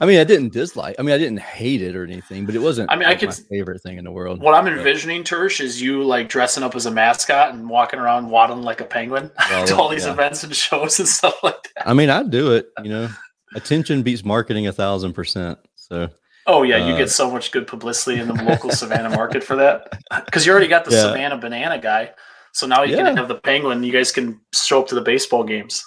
[0.00, 0.96] I mean, I didn't dislike.
[0.98, 2.90] I mean, I didn't hate it or anything, but it wasn't.
[2.90, 4.40] I mean, like I could my favorite thing in the world.
[4.40, 8.28] What I'm envisioning, Tersh, is you like dressing up as a mascot and walking around
[8.28, 10.12] waddling like a penguin well, to all these yeah.
[10.12, 11.88] events and shows and stuff like that.
[11.88, 12.70] I mean, I'd do it.
[12.82, 13.08] You know,
[13.56, 15.58] attention beats marketing a thousand percent.
[15.74, 16.08] So.
[16.48, 19.56] Oh yeah, you uh, get so much good publicity in the local Savannah market for
[19.56, 21.02] that because you already got the yeah.
[21.02, 22.12] Savannah banana guy.
[22.52, 23.02] So now you yeah.
[23.02, 23.82] can have the penguin.
[23.82, 25.84] You guys can show up to the baseball games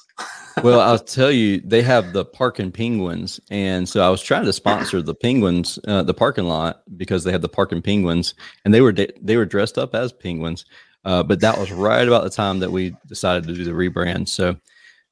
[0.64, 4.54] well, I'll tell you, they have the parking penguins, and so I was trying to
[4.54, 8.34] sponsor the penguins, uh, the parking lot, because they have the parking penguins,
[8.66, 10.66] and they were de- they were dressed up as penguins.
[11.06, 14.28] Uh, but that was right about the time that we decided to do the rebrand,
[14.28, 14.56] so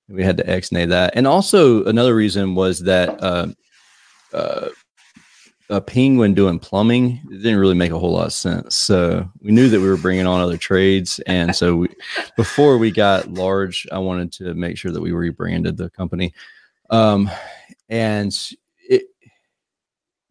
[0.09, 1.13] we had to exnay that.
[1.15, 3.47] And also another reason was that uh,
[4.33, 4.69] uh
[5.69, 8.75] a penguin doing plumbing didn't really make a whole lot of sense.
[8.75, 11.89] So we knew that we were bringing on other trades, and so we,
[12.37, 16.33] before we got large, I wanted to make sure that we rebranded the company.
[16.89, 17.29] Um,
[17.89, 18.33] and
[18.89, 19.07] it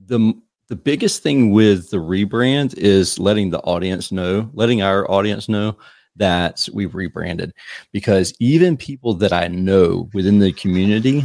[0.01, 0.33] the
[0.69, 5.77] the biggest thing with the rebrand is letting the audience know, letting our audience know
[6.17, 7.53] that we've rebranded,
[7.93, 11.25] because even people that I know within the community,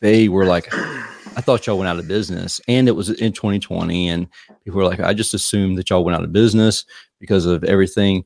[0.00, 0.72] they were like
[1.36, 2.60] I thought y'all went out of business.
[2.68, 4.08] And it was in 2020.
[4.08, 4.26] And
[4.64, 6.84] people were like, I just assumed that y'all went out of business
[7.18, 8.24] because of everything.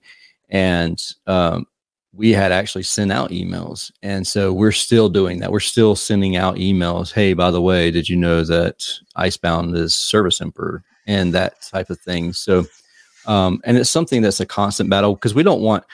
[0.48, 1.66] And um,
[2.12, 3.90] we had actually sent out emails.
[4.02, 5.52] And so we're still doing that.
[5.52, 7.12] We're still sending out emails.
[7.12, 8.84] Hey, by the way, did you know that
[9.16, 12.32] Icebound is Service Emperor and that type of thing?
[12.32, 12.64] So,
[13.26, 15.84] um, and it's something that's a constant battle because we don't want,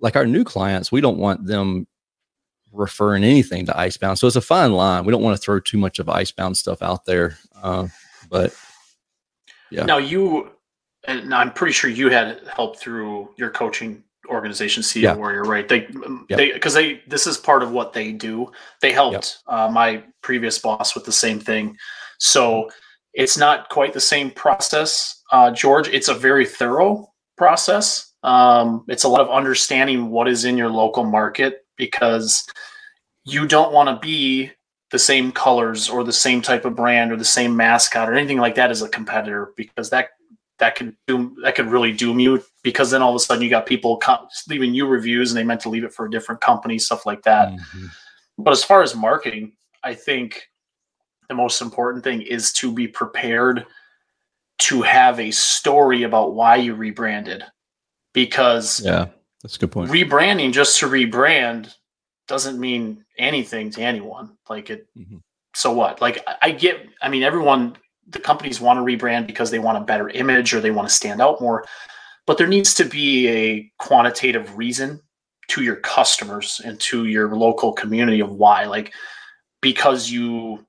[0.00, 1.86] like our new clients, we don't want them
[2.72, 4.18] referring anything to icebound.
[4.18, 5.04] So it's a fine line.
[5.04, 7.38] We don't want to throw too much of icebound stuff out there.
[7.62, 7.88] Uh,
[8.30, 8.54] but
[9.70, 9.84] yeah.
[9.84, 10.50] Now you,
[11.04, 15.14] and I'm pretty sure you had help through your coaching organization, CEO yeah.
[15.14, 15.66] Warrior, right?
[15.66, 16.38] They, um, yep.
[16.38, 18.50] they, because they, this is part of what they do.
[18.80, 19.58] They helped yep.
[19.58, 21.76] uh, my previous boss with the same thing.
[22.18, 22.70] So
[23.18, 25.88] it's not quite the same process, uh, George.
[25.88, 28.14] It's a very thorough process.
[28.22, 32.46] Um, it's a lot of understanding what is in your local market because
[33.24, 34.52] you don't want to be
[34.92, 38.38] the same colors or the same type of brand or the same mascot or anything
[38.38, 40.10] like that as a competitor because that
[40.60, 43.50] that could doom that could really doom you because then all of a sudden you
[43.50, 44.00] got people
[44.48, 47.22] leaving you reviews and they meant to leave it for a different company stuff like
[47.22, 47.86] that mm-hmm.
[48.38, 49.52] but as far as marketing
[49.84, 50.47] i think
[51.28, 53.66] the most important thing is to be prepared
[54.58, 57.44] to have a story about why you rebranded.
[58.14, 59.06] Because yeah
[59.42, 59.90] that's a good point.
[59.90, 61.72] rebranding just to rebrand
[62.26, 64.36] doesn't mean anything to anyone.
[64.48, 65.18] Like it mm-hmm.
[65.54, 66.00] so what?
[66.00, 67.76] Like i get i mean everyone
[68.08, 70.94] the companies want to rebrand because they want a better image or they want to
[70.94, 71.64] stand out more
[72.28, 75.00] but there needs to be a quantitative reason
[75.48, 78.66] to your customers and to your local community of why.
[78.66, 78.92] Like
[79.62, 80.64] because you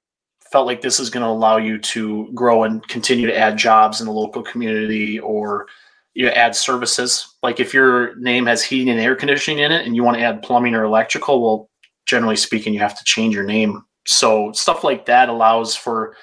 [0.52, 4.02] felt like this is going to allow you to grow and continue to add jobs
[4.02, 5.68] in the local community or
[6.14, 7.36] you know, add services.
[7.44, 10.24] Like if your name has heating and air conditioning in it and you want to
[10.24, 11.70] add plumbing or electrical, well,
[12.06, 13.84] generally speaking, you have to change your name.
[14.08, 16.16] So stuff like that allows for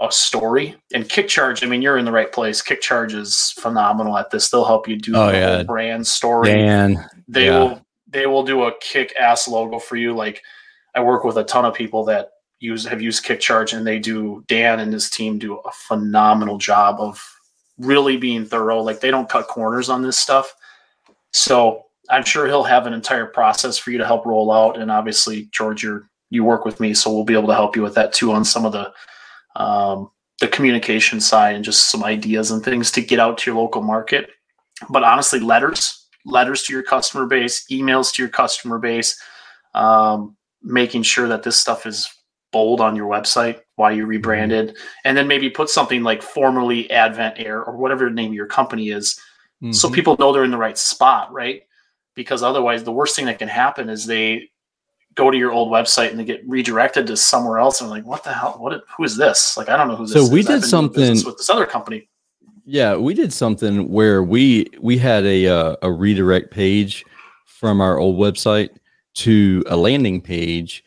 [0.00, 0.74] a story.
[0.92, 2.62] And Kickcharge, I mean, you're in the right place.
[2.62, 4.50] Kickcharge is phenomenal at this.
[4.50, 5.62] They'll help you do oh, the yeah.
[5.62, 6.54] brand story.
[6.54, 7.58] Dan, they yeah.
[7.58, 10.14] will they will do a kick ass logo for you.
[10.14, 10.42] Like
[10.94, 12.30] I work with a ton of people that
[12.64, 16.96] use have used Kickcharge and they do Dan and his team do a phenomenal job
[16.98, 17.22] of
[17.78, 18.80] really being thorough.
[18.80, 20.54] Like they don't cut corners on this stuff.
[21.32, 24.78] So I'm sure he'll have an entire process for you to help roll out.
[24.78, 27.82] And obviously, George, you're you work with me, so we'll be able to help you
[27.82, 28.92] with that too on some of the
[29.62, 33.60] um, the communication side and just some ideas and things to get out to your
[33.60, 34.30] local market.
[34.90, 39.20] But honestly, letters, letters to your customer base, emails to your customer base,
[39.74, 42.13] um, making sure that this stuff is
[42.54, 47.34] bold on your website why you rebranded and then maybe put something like formerly advent
[47.36, 49.18] air or whatever the name of your company is
[49.60, 49.72] mm-hmm.
[49.72, 51.62] so people know they're in the right spot right?
[52.14, 54.50] Because otherwise the worst thing that can happen is they
[55.16, 58.22] go to your old website and they get redirected to somewhere else and like what
[58.22, 58.54] the hell?
[58.58, 59.56] What who is this?
[59.56, 60.30] Like i don't know who this so is.
[60.30, 62.08] we did something with this other company.
[62.64, 67.04] Yeah we did something where we we had a uh, a redirect page
[67.46, 68.70] from our old website
[69.14, 70.84] to a landing page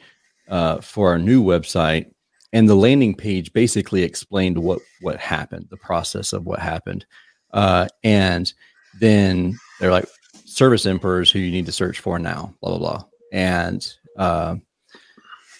[0.49, 2.11] uh, for our new website,
[2.53, 7.05] and the landing page basically explained what what happened, the process of what happened,
[7.53, 8.53] uh, and
[8.99, 10.07] then they're like
[10.45, 14.55] service emperors who you need to search for now, blah blah blah, and uh,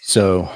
[0.02, 0.50] so.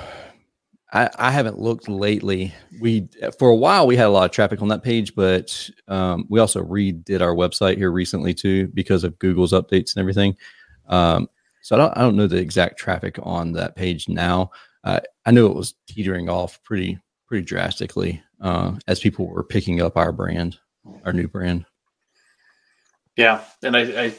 [0.93, 2.53] I, I haven't looked lately.
[2.81, 3.07] We
[3.39, 6.37] for a while we had a lot of traffic on that page, but um, we
[6.41, 10.35] also redid our website here recently too because of Google's updates and everything.
[10.87, 11.29] Um,
[11.61, 14.51] so I don't, I don't know the exact traffic on that page now.
[14.83, 19.81] Uh, I know it was teetering off pretty pretty drastically uh, as people were picking
[19.81, 20.57] up our brand,
[21.05, 21.65] our new brand.
[23.15, 24.13] Yeah, and I, I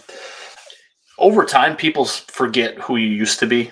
[1.18, 3.70] over time people forget who you used to be.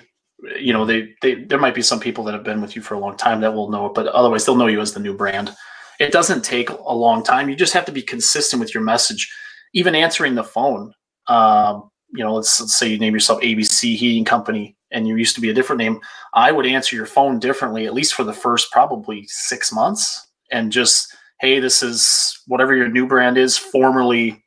[0.59, 2.95] You know, they they there might be some people that have been with you for
[2.95, 5.13] a long time that will know it, but otherwise they'll know you as the new
[5.13, 5.53] brand.
[5.99, 7.47] It doesn't take a long time.
[7.47, 9.31] You just have to be consistent with your message,
[9.73, 10.93] even answering the phone.
[11.27, 15.35] Um, you know, let's, let's say you name yourself ABC Heating Company and you used
[15.35, 15.99] to be a different name,
[16.33, 20.71] I would answer your phone differently, at least for the first probably six months, and
[20.71, 24.43] just, hey, this is whatever your new brand is, formerly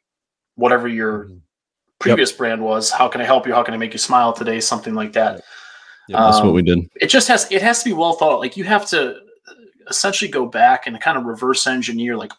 [0.57, 1.39] whatever your mm-hmm.
[1.99, 2.39] previous yep.
[2.39, 2.91] brand was.
[2.91, 3.55] How can I help you?
[3.55, 4.61] How can I make you smile today?
[4.61, 5.43] Something like that.
[6.09, 6.81] Yeah, that's um, what we did.
[7.01, 8.39] It just has it has to be well thought.
[8.39, 9.21] Like you have to
[9.89, 12.17] essentially go back and kind of reverse engineer.
[12.17, 12.33] Like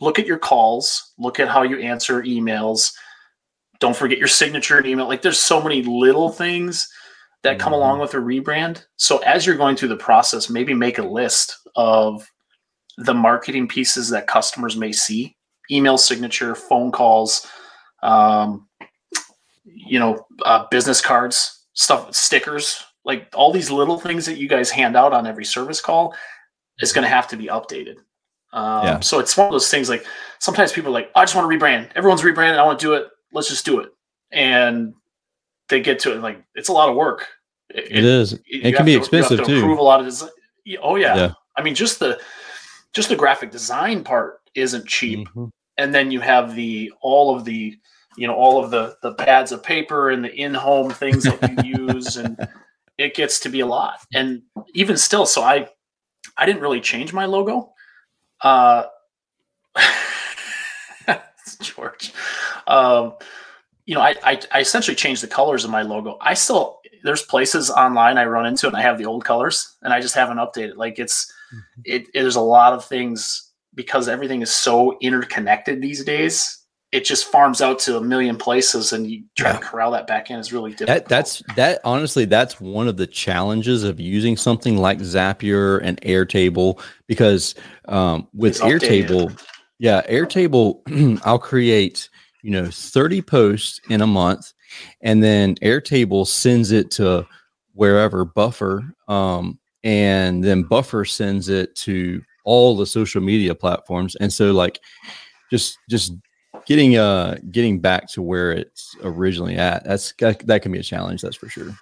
[0.00, 2.92] look at your calls, look at how you answer emails
[3.80, 5.08] don't forget your signature and email.
[5.08, 6.88] Like there's so many little things
[7.42, 7.82] that come mm-hmm.
[7.82, 8.84] along with a rebrand.
[8.96, 12.30] So as you're going through the process, maybe make a list of
[12.98, 15.36] the marketing pieces that customers may see:
[15.70, 17.46] email signature, phone calls,
[18.02, 18.68] um,
[19.64, 24.70] you know, uh, business cards, stuff, stickers, like all these little things that you guys
[24.70, 26.14] hand out on every service call
[26.80, 27.96] is going to have to be updated.
[28.52, 29.00] Um, yeah.
[29.00, 29.88] So it's one of those things.
[29.88, 30.04] Like
[30.38, 31.90] sometimes people are like, I just want to rebrand.
[31.94, 32.58] Everyone's rebranding.
[32.58, 33.90] I want to do it let's just do it.
[34.32, 34.94] And
[35.68, 37.26] they get to it like it's a lot of work.
[37.70, 38.32] it, it is.
[38.32, 39.58] It, it can be to, expensive to too.
[39.58, 40.30] Approve a lot of design.
[40.82, 41.16] Oh yeah.
[41.16, 41.32] yeah.
[41.56, 42.20] I mean, just the
[42.92, 45.28] just the graphic design part isn't cheap.
[45.28, 45.46] Mm-hmm.
[45.78, 47.76] And then you have the all of the
[48.16, 51.88] you know all of the the pads of paper and the in-home things that you
[51.88, 52.36] use and
[52.98, 54.42] it gets to be a lot and
[54.74, 55.66] even still so i
[56.36, 57.72] i didn't really change my logo
[58.42, 58.84] uh
[61.60, 62.12] george
[62.70, 63.14] um,
[63.84, 66.16] you know, I, I, I essentially changed the colors of my logo.
[66.20, 69.92] I still there's places online I run into and I have the old colors and
[69.92, 70.76] I just haven't updated.
[70.76, 71.80] Like it's mm-hmm.
[71.84, 76.58] it, it there's a lot of things because everything is so interconnected these days.
[76.92, 79.58] It just farms out to a million places, and you try yeah.
[79.58, 81.04] to corral that back in is really difficult.
[81.04, 81.80] That, that's that.
[81.84, 87.54] Honestly, that's one of the challenges of using something like Zapier and Airtable because
[87.86, 89.40] um, with Airtable,
[89.78, 90.80] yeah, Airtable,
[91.24, 92.09] I'll create
[92.42, 94.52] you know 30 posts in a month
[95.00, 97.26] and then airtable sends it to
[97.74, 104.16] wherever buffer um, and then Buffer sends it to all the social media platforms.
[104.16, 104.80] And so like
[105.50, 106.12] just just
[106.66, 110.82] getting uh getting back to where it's originally at, that's that, that can be a
[110.82, 111.74] challenge, that's for sure.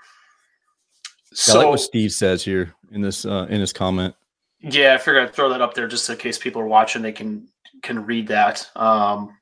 [1.34, 4.14] So, I like what Steve says here in this uh in his comment.
[4.60, 7.12] Yeah, I figured I'd throw that up there just in case people are watching, they
[7.12, 7.48] can
[7.82, 8.68] can read that.
[8.76, 9.36] Um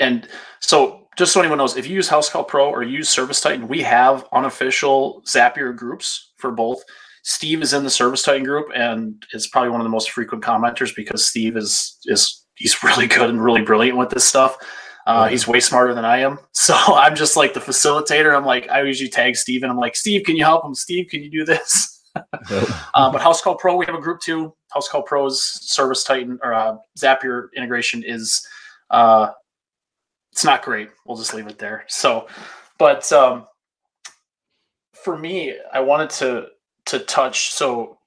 [0.00, 0.28] and
[0.60, 3.66] so just so anyone knows, if you use House Call Pro or use Service Titan,
[3.66, 6.82] we have unofficial Zapier groups for both.
[7.24, 10.44] Steve is in the Service Titan group and is probably one of the most frequent
[10.44, 14.56] commenters because Steve is is he's really good and really brilliant with this stuff.
[15.06, 16.38] Uh, he's way smarter than I am.
[16.52, 18.36] So I'm just like the facilitator.
[18.36, 20.74] I'm like, I usually tag Steve and I'm like, Steve, can you help him?
[20.74, 22.02] Steve, can you do this?
[22.94, 24.52] uh, but House Call Pro, we have a group too.
[24.70, 28.46] House Call Pro's Service Titan or uh, Zapier integration is
[28.90, 29.30] uh,
[30.38, 30.90] it's not great.
[31.04, 31.84] We'll just leave it there.
[31.88, 32.28] So,
[32.78, 33.48] but um,
[34.94, 36.46] for me, I wanted to
[36.86, 37.50] to touch.
[37.50, 37.98] So,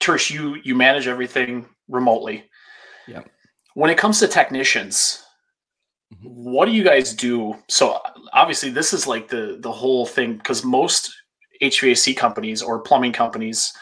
[0.00, 2.50] Tersh, you you manage everything remotely.
[3.06, 3.22] Yeah.
[3.74, 5.22] When it comes to technicians,
[6.12, 6.26] mm-hmm.
[6.26, 7.54] what do you guys do?
[7.68, 8.00] So
[8.32, 11.08] obviously, this is like the the whole thing because most
[11.62, 13.72] HVAC companies or plumbing companies,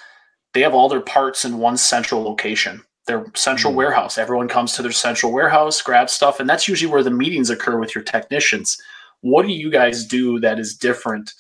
[0.53, 4.19] they have all their parts in one central location their central mm warehouse.
[4.19, 7.79] Everyone comes to their central warehouse, grabs stuff, and that's usually where the meetings occur
[7.79, 8.77] with your technicians.
[9.21, 11.33] What do you guys do that is different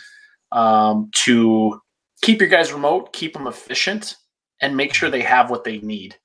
[0.52, 1.80] um, to
[2.22, 4.16] keep your guys remote, keep them efficient,
[4.60, 6.16] and make sure they have what they need?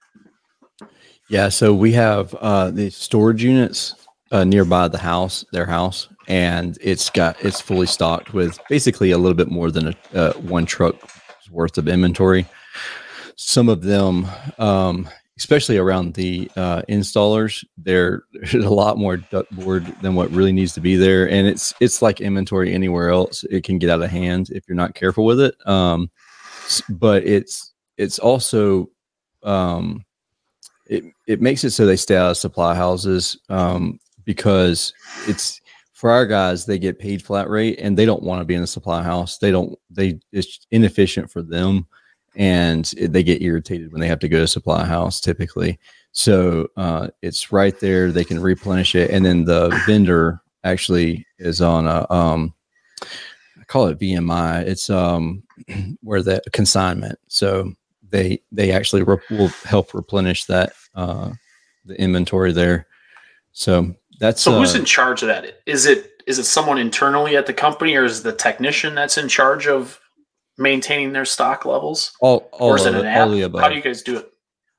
[1.29, 3.95] Yeah, so we have uh, the storage units
[4.31, 9.17] uh, nearby the house, their house, and it's got it's fully stocked with basically a
[9.17, 10.95] little bit more than a uh, one truck
[11.49, 12.45] worth of inventory.
[13.35, 14.27] Some of them
[14.57, 15.09] um,
[15.41, 20.71] especially around the uh, installers, there, there's a lot more ductboard than what really needs
[20.73, 23.43] to be there, and it's it's like inventory anywhere else.
[23.49, 25.55] It can get out of hand if you're not careful with it.
[25.65, 26.11] Um,
[26.89, 28.91] but it's it's also
[29.41, 30.05] um,
[30.85, 34.93] it it makes it so they stay out of supply houses um, because
[35.27, 35.59] it's
[35.93, 38.61] for our guys they get paid flat rate and they don't want to be in
[38.61, 39.39] a supply house.
[39.39, 41.87] They don't they it's inefficient for them
[42.35, 45.79] and they get irritated when they have to go to supply house typically.
[46.13, 48.11] So uh, it's right there.
[48.11, 52.53] They can replenish it, and then the vendor actually is on a um,
[53.01, 54.63] I call it VMI.
[54.67, 55.43] It's um,
[56.01, 57.17] where the consignment.
[57.27, 57.73] So
[58.09, 61.31] they they actually re- will help replenish that uh,
[61.85, 62.87] the inventory there.
[63.53, 64.59] So that's so.
[64.59, 65.61] Who's uh, in charge of that?
[65.65, 69.27] Is it is it someone internally at the company, or is the technician that's in
[69.27, 69.99] charge of
[70.57, 72.13] maintaining their stock levels?
[72.21, 73.29] All, all or is it an app?
[73.29, 73.61] the above.
[73.61, 74.31] How do you guys do it?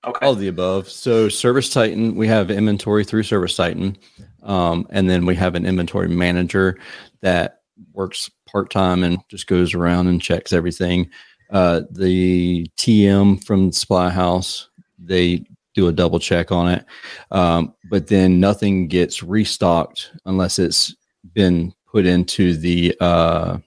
[0.04, 0.26] Okay.
[0.26, 0.88] All the above.
[0.88, 3.96] So Service Titan, we have inventory through Service Titan,
[4.42, 6.78] um, and then we have an inventory manager
[7.20, 7.60] that
[7.92, 11.08] works part time and just goes around and checks everything.
[11.50, 14.68] Uh, the TM from the Supply House,
[14.98, 15.44] they
[15.74, 16.84] do a double check on it,
[17.30, 20.94] um, but then nothing gets restocked unless it's
[21.32, 23.58] been put into the uh,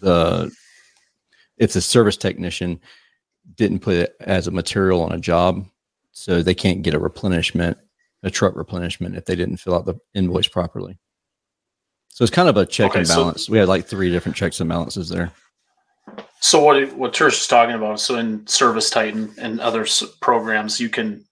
[0.00, 0.50] the
[1.58, 2.80] if the service technician
[3.56, 5.66] didn't put it as a material on a job,
[6.12, 7.78] so they can't get a replenishment,
[8.22, 10.98] a truck replenishment if they didn't fill out the invoice properly.
[12.08, 13.46] So it's kind of a check okay, and balance.
[13.46, 15.32] So, we had like three different checks and balances there.
[16.40, 18.00] So what what Tersh is talking about?
[18.00, 19.86] So in Service Titan and other
[20.20, 21.24] programs, you can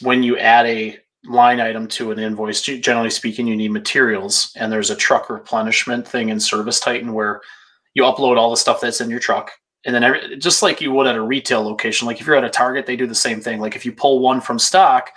[0.00, 4.72] when you add a line item to an invoice, generally speaking, you need materials, and
[4.72, 7.40] there's a truck replenishment thing in Service Titan where
[7.94, 9.52] you upload all the stuff that's in your truck
[9.84, 12.44] and then every, just like you would at a retail location like if you're at
[12.44, 15.10] a target they do the same thing like if you pull one from stock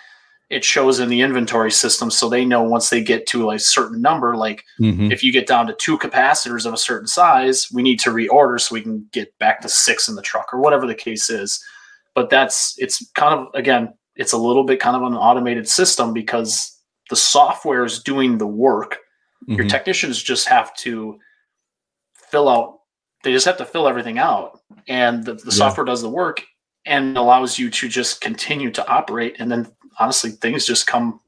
[0.49, 4.01] it shows in the inventory system so they know once they get to a certain
[4.01, 5.11] number like mm-hmm.
[5.11, 8.59] if you get down to two capacitors of a certain size we need to reorder
[8.59, 11.63] so we can get back to six in the truck or whatever the case is
[12.13, 16.13] but that's it's kind of again it's a little bit kind of an automated system
[16.13, 18.99] because the software is doing the work
[19.43, 19.53] mm-hmm.
[19.53, 21.19] your technicians just have to
[22.35, 22.79] fill out
[23.23, 24.59] they just have to fill everything out
[24.89, 25.51] and the, the yeah.
[25.51, 26.43] software does the work
[26.85, 29.65] and allows you to just continue to operate and then
[29.99, 31.21] honestly things just come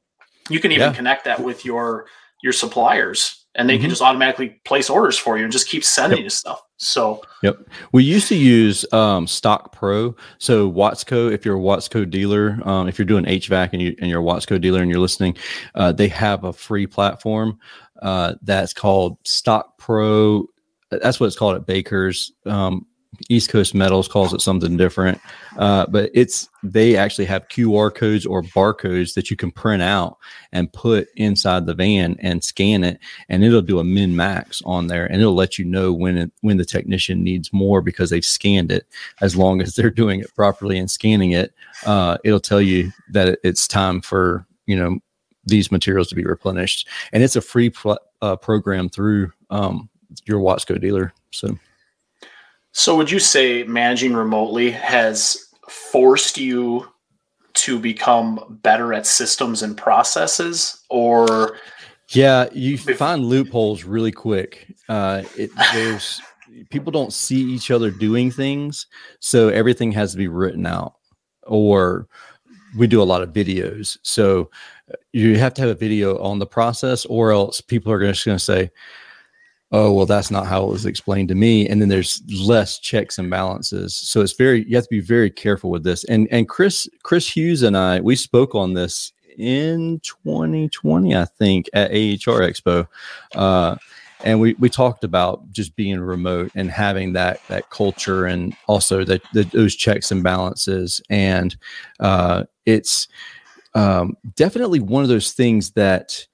[0.50, 0.94] you can even yeah.
[0.94, 2.04] connect that with your
[2.42, 3.84] your suppliers and they mm-hmm.
[3.84, 6.24] can just automatically place orders for you and just keep sending yep.
[6.24, 7.56] you stuff so yep
[7.92, 12.86] we used to use um, stock pro so watsco if you're a watsco dealer um,
[12.86, 15.34] if you're doing hvac and, you, and you're a watsco dealer and you're listening
[15.74, 17.58] uh, they have a free platform
[18.02, 20.46] uh, that's called stock pro
[20.90, 22.32] that's what it's called at Baker's.
[22.46, 22.86] Um,
[23.28, 25.20] East Coast Metals calls it something different,
[25.56, 30.18] uh, but it's they actually have QR codes or barcodes that you can print out
[30.52, 34.86] and put inside the van and scan it, and it'll do a min max on
[34.86, 38.24] there, and it'll let you know when it, when the technician needs more because they've
[38.24, 38.86] scanned it.
[39.20, 41.52] As long as they're doing it properly and scanning it,
[41.86, 44.98] uh, it'll tell you that it's time for you know
[45.44, 49.88] these materials to be replenished, and it's a free pl- uh, program through um,
[50.26, 51.12] your Watsco dealer.
[51.30, 51.58] So.
[52.72, 56.88] So would you say managing remotely has forced you
[57.54, 61.56] to become better at systems and processes or
[62.10, 66.20] yeah you find loopholes really quick uh it, there's
[66.70, 68.86] people don't see each other doing things
[69.18, 70.94] so everything has to be written out
[71.46, 72.06] or
[72.76, 74.48] we do a lot of videos so
[74.90, 78.24] uh, you have to have a video on the process or else people are just
[78.24, 78.70] going to say
[79.72, 81.68] oh well that's not how it was explained to me.
[81.68, 83.94] And then there's less checks and balances.
[83.94, 86.04] So it's very you have to be very careful with this.
[86.04, 91.68] And and chris chris hughes and i we spoke on this in 2020 i think
[91.72, 92.86] at ahr expo.
[93.34, 93.76] Uh,
[94.24, 99.04] and we we talked about just being remote and having that that culture and also
[99.04, 101.00] that those checks and balances.
[101.08, 101.56] And
[102.00, 103.08] uh, it's
[103.74, 106.26] um, definitely one of those things that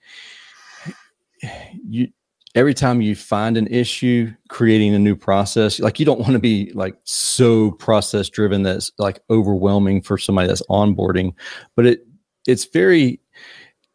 [1.86, 2.08] you
[2.54, 6.38] every time you find an issue creating a new process like you don't want to
[6.38, 11.32] be like so process driven that's like overwhelming for somebody that's onboarding
[11.76, 12.06] but it
[12.46, 13.20] it's very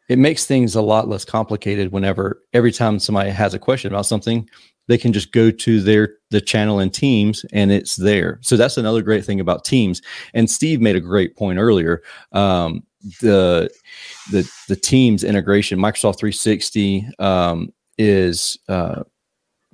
[0.08, 4.06] it makes things a lot less complicated whenever every time somebody has a question about
[4.06, 4.48] something
[4.88, 8.40] they can just go to their the channel in teams and it's there.
[8.42, 10.02] So that's another great thing about teams
[10.34, 12.02] and steve made a great point earlier
[12.32, 12.82] um,
[13.20, 13.70] the
[14.32, 19.02] the the teams integration microsoft 360 um, is uh,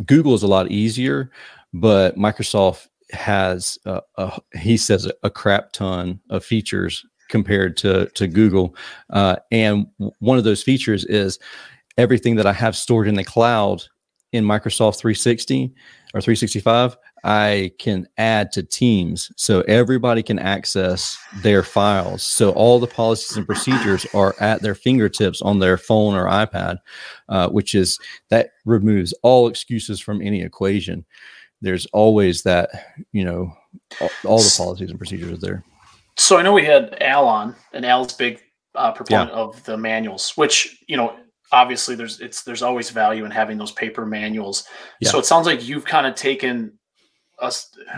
[0.05, 1.31] Google is a lot easier,
[1.73, 8.27] but Microsoft has a, a, he says a crap ton of features compared to to
[8.27, 8.75] Google,
[9.11, 9.87] uh, and
[10.19, 11.39] one of those features is
[11.97, 13.85] everything that I have stored in the cloud
[14.33, 15.73] in Microsoft 360
[16.13, 16.97] or 365
[17.27, 22.23] I can add to Teams so everybody can access their files.
[22.23, 26.79] So all the policies and procedures are at their fingertips on their phone or iPad,
[27.29, 27.99] uh, which is
[28.31, 31.05] that removes all excuses from any equation.
[31.61, 32.71] There's always that,
[33.13, 33.53] you know,
[34.01, 35.65] all, all the policies and procedures are there.
[36.17, 38.41] So I know we had Al on, and Al's big
[38.77, 39.37] uh, proponent yeah.
[39.37, 41.17] of the manuals, which you know
[41.53, 44.65] obviously there's it's there's always value in having those paper manuals.
[45.01, 45.11] Yeah.
[45.11, 46.79] So it sounds like you've kind of taken
[47.39, 47.53] a,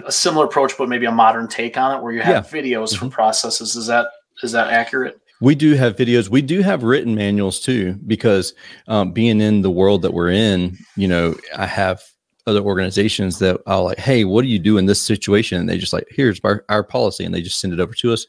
[0.06, 2.60] a, similar approach, but maybe a modern take on it, where you have yeah.
[2.60, 3.08] videos mm-hmm.
[3.08, 3.76] for processes.
[3.76, 4.08] Is that
[4.42, 5.20] is that accurate?
[5.40, 6.28] We do have videos.
[6.28, 8.54] We do have written manuals too, because
[8.88, 12.02] um, being in the world that we're in, you know, I have
[12.48, 15.60] other organizations that I'll like, hey, what do you do in this situation?
[15.60, 18.12] And they just like, here's our, our policy, and they just send it over to
[18.12, 18.26] us,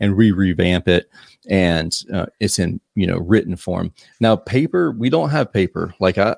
[0.00, 1.08] and we revamp it,
[1.48, 3.92] and uh, it's in you know written form.
[4.20, 5.94] Now, paper, we don't have paper.
[6.00, 6.34] Like I,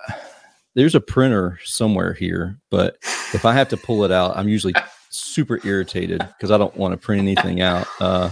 [0.75, 2.97] there's a printer somewhere here, but
[3.35, 4.75] if I have to pull it out, I'm usually
[5.11, 7.87] super irritated because I don't want to print anything out.
[8.01, 8.31] Uh,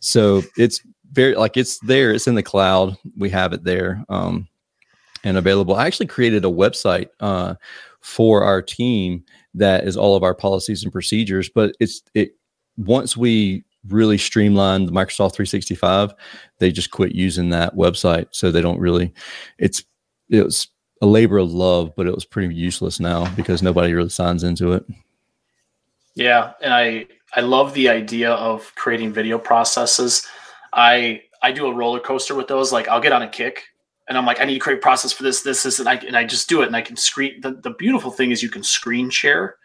[0.00, 0.80] so it's
[1.12, 2.96] very like it's there, it's in the cloud.
[3.16, 4.48] We have it there um,
[5.24, 5.74] and available.
[5.74, 7.54] I actually created a website uh,
[8.00, 12.36] for our team that is all of our policies and procedures, but it's it
[12.76, 16.14] once we really streamlined the Microsoft 365,
[16.58, 18.28] they just quit using that website.
[18.30, 19.12] So they don't really,
[19.58, 19.84] it's,
[20.30, 20.68] it was
[21.02, 24.72] a labor of love, but it was pretty useless now because nobody really signs into
[24.72, 24.86] it.
[26.14, 30.26] Yeah, and I I love the idea of creating video processes.
[30.72, 32.72] I I do a roller coaster with those.
[32.72, 33.64] Like I'll get on a kick
[34.08, 35.96] and I'm like, I need to create a process for this, this, this, and I
[35.96, 38.48] and I just do it and I can screen the, the beautiful thing is you
[38.48, 39.56] can screen share.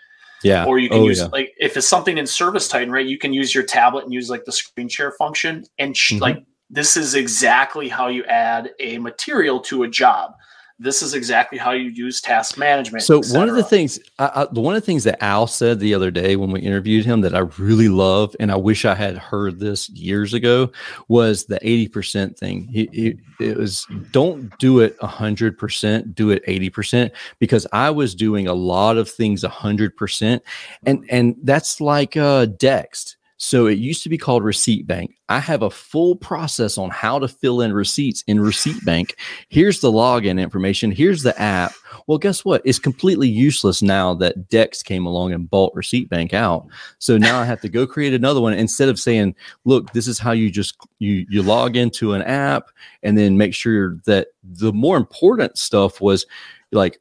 [0.44, 0.66] Yeah.
[0.66, 1.30] Or you can oh, use yeah.
[1.32, 3.06] like if it's something in ServiceTitan, right?
[3.06, 6.22] You can use your tablet and use like the screen share function and sh- mm-hmm.
[6.22, 10.34] like this is exactly how you add a material to a job
[10.80, 13.04] this is exactly how you use task management.
[13.04, 15.94] So one of the things, I, I, one of the things that Al said the
[15.94, 19.18] other day when we interviewed him that I really love, and I wish I had
[19.18, 20.72] heard this years ago,
[21.08, 22.68] was the eighty percent thing.
[22.68, 27.90] He, he, it was don't do it hundred percent, do it eighty percent, because I
[27.90, 30.44] was doing a lot of things hundred percent,
[30.86, 35.16] and and that's like uh, Dext so it used to be called Receipt Bank.
[35.30, 39.16] I have a full process on how to fill in receipts in Receipt Bank.
[39.50, 40.92] Here's the login information.
[40.92, 41.74] Here's the app.
[42.08, 42.64] Well, guess what?
[42.66, 46.68] It's completely useless now that Dext came along and bought Receipt Bank out.
[46.98, 49.36] So now I have to go create another one instead of saying,
[49.66, 52.72] "Look, this is how you just you you log into an app
[53.04, 56.26] and then make sure that the more important stuff was
[56.72, 57.00] like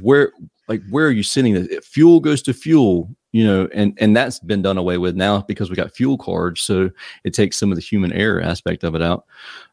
[0.00, 0.32] where
[0.68, 1.84] like where are you sending it?
[1.84, 5.70] Fuel goes to fuel you know, and and that's been done away with now because
[5.70, 6.90] we got fuel cards, so
[7.24, 9.24] it takes some of the human error aspect of it out.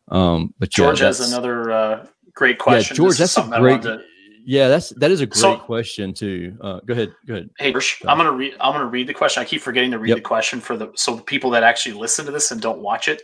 [0.09, 2.93] Um, but George yeah, has another uh, great question.
[2.95, 3.81] Yeah, George, that's a great.
[3.83, 4.03] to-
[4.45, 6.57] Yeah, that's that is a great So- question too.
[6.61, 7.49] Uh, go ahead, go ahead.
[7.57, 8.55] Hey, George, I'm gonna read.
[8.59, 9.41] I'm gonna read the question.
[9.41, 10.17] I keep forgetting to read Yep.
[10.17, 13.07] the question for the so the people that actually listen to this and don't watch
[13.07, 13.21] it.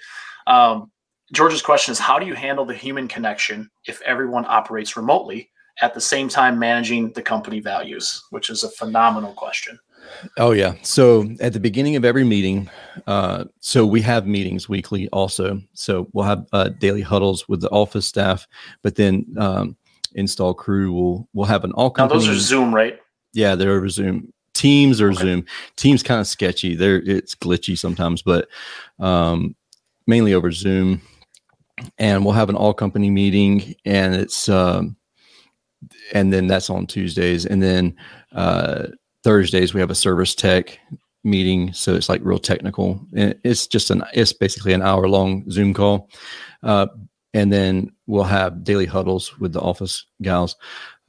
[0.47, 0.91] Um,
[1.33, 5.49] George's question is: How do you handle the human connection if everyone operates remotely
[5.81, 8.23] at the same time managing the company values?
[8.31, 9.77] Which is a phenomenal question.
[10.37, 10.75] Oh yeah.
[10.83, 12.69] So at the beginning of every meeting,
[13.07, 15.61] uh, so we have meetings weekly also.
[15.73, 18.47] So we'll have uh, daily huddles with the office staff,
[18.81, 19.75] but then um,
[20.15, 22.99] install crew will will have an all Now those are Zoom, right?
[23.33, 24.33] Yeah, they're over Zoom.
[24.53, 25.21] Teams or Okay.
[25.21, 25.45] Zoom.
[25.75, 26.75] Teams kind of sketchy.
[26.75, 28.47] They're it's glitchy sometimes, but
[28.99, 29.55] um,
[30.07, 31.01] mainly over Zoom.
[31.97, 34.95] And we'll have an all company meeting, and it's um,
[36.13, 37.95] and then that's on Tuesdays, and then
[38.33, 38.87] uh,
[39.23, 40.79] Thursdays we have a service tech
[41.23, 41.71] meeting.
[41.73, 42.99] So it's like real technical.
[43.15, 46.09] And it's just an it's basically an hour long Zoom call.
[46.63, 46.87] Uh,
[47.33, 50.55] and then we'll have daily huddles with the office gals.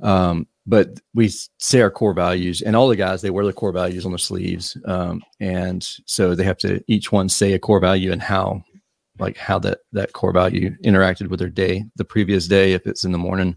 [0.02, 3.72] Um, but we say our core values, and all the guys they wear the core
[3.72, 7.80] values on their sleeves, um, and so they have to each one say a core
[7.80, 8.62] value and how,
[9.18, 13.04] like how that that core value interacted with their day the previous day if it's
[13.04, 13.56] in the morning,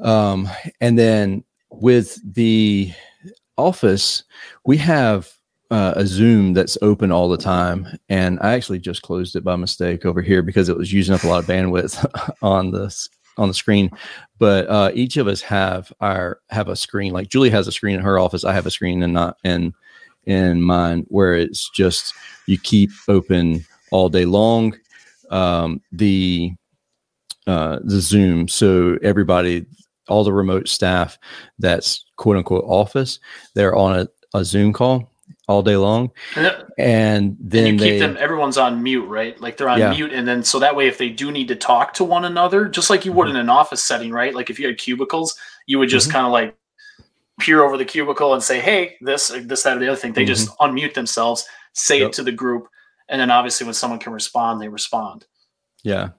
[0.00, 0.48] um,
[0.80, 2.92] and then with the
[3.58, 4.24] office
[4.64, 5.30] we have
[5.70, 9.56] uh, a Zoom that's open all the time, and I actually just closed it by
[9.56, 12.04] mistake over here because it was using up a lot of bandwidth
[12.42, 12.94] on the
[13.36, 13.90] on the screen.
[14.38, 17.12] But uh, each of us have our have a screen.
[17.12, 18.44] Like Julie has a screen in her office.
[18.44, 19.74] I have a screen and not in
[20.26, 22.14] in mine where it's just
[22.46, 24.74] you keep open all day long.
[25.30, 26.52] Um, the
[27.46, 29.64] uh, the Zoom, so everybody,
[30.08, 31.18] all the remote staff
[31.58, 33.18] that's quote unquote office,
[33.54, 35.10] they're on a, a Zoom call
[35.46, 38.16] all day long, And, then and you they keep them.
[38.18, 39.40] Everyone's on mute, right?
[39.40, 39.90] Like they're on Yeah.
[39.90, 42.66] mute, and then so that way, if they do need to talk to one another,
[42.66, 43.30] just like you would Mhm.
[43.30, 44.34] in an office setting, right?
[44.34, 46.12] Like if you had cubicles, you would just Mhm.
[46.12, 46.54] kind of like
[47.40, 50.24] peer over the cubicle and say, "Hey, this, this, that, or the other thing." They
[50.26, 52.02] just unmute themselves, say Mm-hmm.
[52.02, 52.08] Yep.
[52.08, 52.68] it to the group,
[53.08, 55.24] and then obviously when someone can respond, they respond.
[55.82, 56.10] Yeah.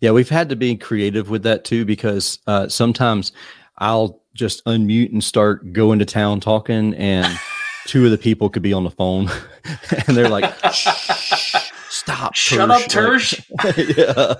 [0.00, 0.10] Yeah.
[0.12, 3.32] We've had to be creative with that too, because uh, sometimes
[3.78, 7.38] I'll just unmute and start going to town talking, and
[7.86, 9.28] two of the people could be on the phone
[10.06, 11.67] and they're like, "Shh,
[12.14, 12.34] stop.
[12.34, 13.38] Shut up, Tersh."
[13.96, 14.34] Yeah.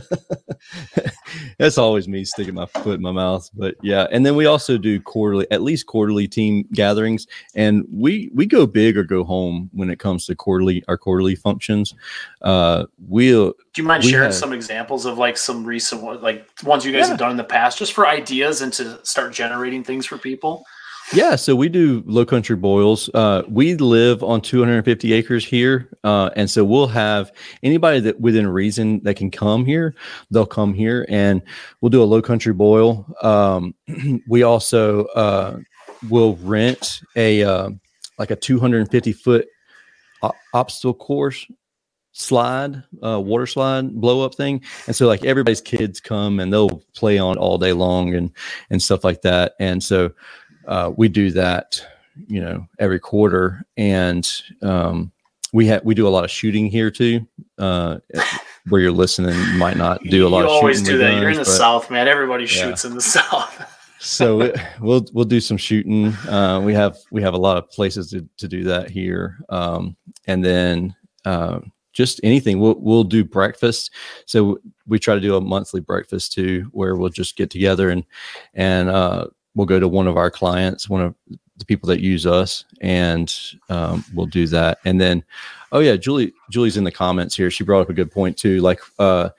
[1.58, 3.48] That's always me sticking my foot in my mouth.
[3.54, 4.06] But yeah.
[4.10, 7.26] And then we also do quarterly, at least quarterly team gatherings.
[7.54, 11.34] And we we go big or go home when it comes to quarterly our quarterly
[11.34, 11.94] functions.
[12.42, 16.84] Uh we'll Do you mind sharing have- some examples of like some recent like ones
[16.84, 17.08] you guys Yeah.
[17.08, 20.64] have done in the past, just for ideas and to start generating things for people?
[21.12, 23.10] Yeah, so we do low country boils.
[23.12, 27.30] Uh, we live on 250 acres here, uh, and so we'll have
[27.62, 29.94] anybody that within reason that can come here,
[30.30, 31.42] they'll come here, and
[31.80, 33.06] we'll do a low country boil.
[33.22, 33.74] Um,
[34.28, 35.58] we also uh,
[36.08, 37.70] will rent a uh,
[38.18, 39.46] like a 250 foot
[40.54, 41.46] obstacle course
[42.14, 46.82] slide, uh, water slide blow up thing, and so like everybody's kids come and they'll
[46.94, 48.30] play on all day long and
[48.70, 50.10] and stuff like that, and so
[50.66, 51.84] uh, we do that
[52.28, 55.10] you know every quarter and um,
[55.52, 57.26] we have we do a lot of shooting here too
[57.58, 57.98] uh,
[58.68, 61.20] where you're listening you might not do a lot you of always shooting do that.
[61.20, 62.08] You're in the but- South, man.
[62.08, 62.48] Everybody Yeah.
[62.48, 63.70] shoots in the South.
[64.00, 67.68] so it, we'll we'll do some shooting uh, we have we have a lot of
[67.70, 69.96] places to, to do that here um,
[70.26, 70.94] and then
[71.24, 71.58] uh,
[71.92, 73.90] just anything we'll we'll do breakfast
[74.26, 78.04] so we try to do a monthly breakfast too where we'll just get together and
[78.54, 81.14] and uh, we'll go to one of our clients one of
[81.56, 83.34] the people that use us and
[83.68, 84.78] um, we'll do that.
[84.84, 85.24] And then
[85.72, 87.50] oh yeah julie julie's in the comments here.
[87.50, 88.60] She brought up a good point too.
[88.60, 89.30] Like uh,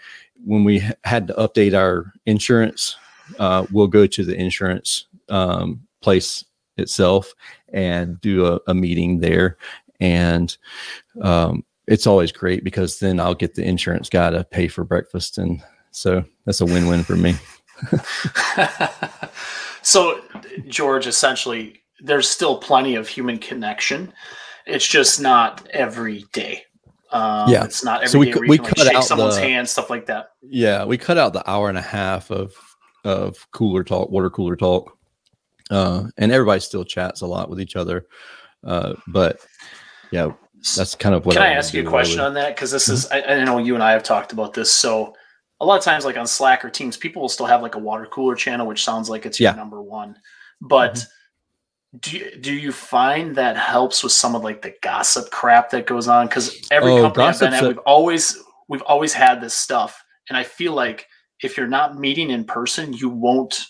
[0.45, 2.95] when we had to update our insurance
[3.39, 6.45] uh, we'll go to the insurance um, place
[6.77, 7.33] itself
[7.73, 9.57] and do a, a meeting there.
[9.99, 10.55] And
[11.21, 15.37] um, it's always great because then i'll get the insurance guy to pay for breakfast.
[15.37, 15.61] And
[15.91, 17.35] so that's a win-win for me
[19.85, 20.21] so,
[20.67, 24.11] George, essentially, there's still plenty of human connection.
[24.65, 26.63] It's just not every day.
[27.11, 27.63] Um, Yeah.
[27.63, 29.89] it's not every So we day you we cut shake out someone's the- hand, stuff
[29.89, 30.31] like that.
[30.41, 32.51] yeah we cut out the hour and a half of
[33.03, 34.97] of cooler talk water cooler talk
[35.69, 38.07] uh, and everybody still chats a lot with each other
[38.63, 39.39] uh, but
[40.11, 40.31] yeah
[40.75, 42.27] that's kind of what Can I wanna ask you a question really.
[42.29, 42.55] on that?
[42.55, 44.71] Because this is, I, I know you and I have talked about this.
[44.71, 45.13] So,
[45.59, 47.79] a lot of times, like on Slack or Teams, people will still have like a
[47.79, 50.17] water cooler channel, which sounds like it's your number one.
[50.61, 51.97] But mm-hmm.
[51.99, 55.87] do you, do you find that helps with some of like the gossip crap that
[55.87, 56.27] goes on?
[56.27, 58.37] Because every oh, company I've been at, we've always
[58.67, 61.07] we've always had this stuff, and I feel like
[61.41, 63.65] if you're not meeting in person, you won't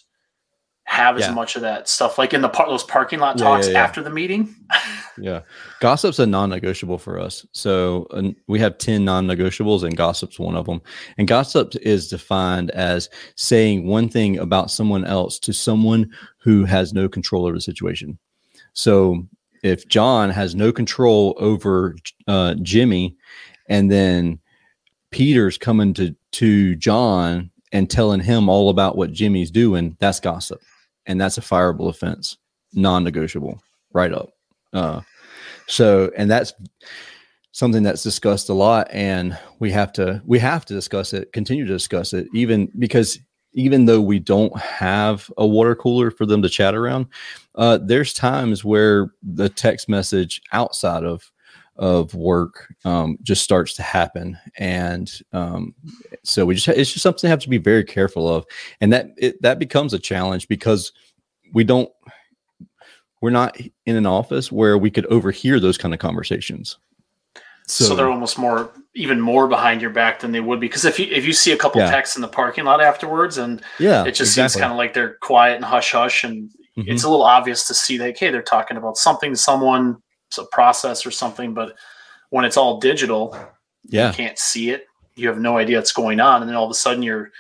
[0.86, 1.28] have yeah.
[1.28, 3.84] as much of that stuff like in the par- those parking lot talks yeah, yeah,
[3.84, 4.56] after the meeting.
[5.18, 5.42] yeah,
[5.80, 7.46] gossip's a non-negotiable for us.
[7.52, 10.82] So uh, we have ten non-negotiables, and gossip's one of them.
[11.18, 16.94] And gossip is defined as saying one thing about someone else to someone who has
[16.94, 18.20] no control over the situation.
[18.74, 19.28] So
[19.64, 21.96] if John has no control over
[22.28, 23.18] uh, Jimmy,
[23.68, 24.40] and then
[25.10, 30.62] Peter's coming to to John and telling him all about what Jimmy's doing, that's gossip
[31.06, 32.38] and that's a fireable offense,
[32.74, 33.62] non-negotiable,
[33.94, 34.30] right up.
[34.74, 35.02] Uh,
[35.68, 36.54] so, and that's
[37.52, 41.66] something that's discussed a lot, and we have to we have to discuss it, continue
[41.66, 43.20] to discuss it, even because
[43.54, 47.08] even though we don't have a water cooler for them to chat around,
[47.56, 51.32] uh, there's times where the text message outside of
[51.78, 55.74] of work um, just starts to happen and um,
[56.24, 58.46] so we just it's just something to have to be very careful of
[58.82, 60.92] and that it, that becomes a challenge because
[61.54, 61.90] we don't
[63.22, 66.78] we're not in an office where we could overhear those kind of conversations
[67.68, 70.86] so, so they're almost more even more behind your back than they would be because
[70.86, 71.92] if you if you see a couple yeah.
[71.92, 74.50] texts in the parking lot afterwards and yeah it just exactly.
[74.50, 76.90] seems kind of like they're quiet and hush hush and mm-hmm.
[76.90, 79.98] it's a little obvious to see that okay they're talking about something someone
[80.38, 81.76] a process or something, but
[82.30, 83.38] when it's all digital,
[83.84, 84.86] yeah, you can't see it.
[85.16, 87.32] You have no idea what's going on, and then all of a sudden you're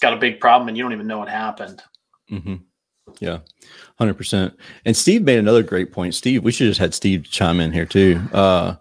[0.00, 1.82] got a big problem and you don't even know what happened.
[2.30, 2.56] Mm-hmm.
[3.18, 3.38] Yeah,
[3.98, 4.56] hundred percent.
[4.84, 6.14] And Steve made another great point.
[6.14, 8.20] Steve, we should just had Steve chime in here too.
[8.32, 8.76] Uh,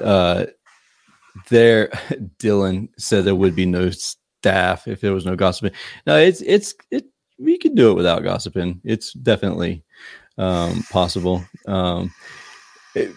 [0.00, 0.46] uh,
[1.48, 1.88] there,
[2.38, 5.72] Dylan said there would be no staff if there was no gossiping.
[6.06, 7.06] No, it's it's it.
[7.38, 8.80] We could do it without gossiping.
[8.84, 9.82] It's definitely
[10.38, 11.44] um, possible.
[11.66, 12.12] Um,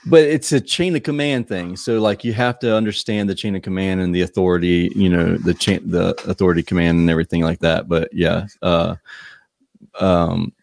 [0.05, 1.75] but it's a chain of command thing.
[1.75, 5.37] So like you have to understand the chain of command and the authority, you know,
[5.37, 7.87] the chain, the authority command and everything like that.
[7.87, 8.95] But yeah, uh,
[9.99, 10.53] um,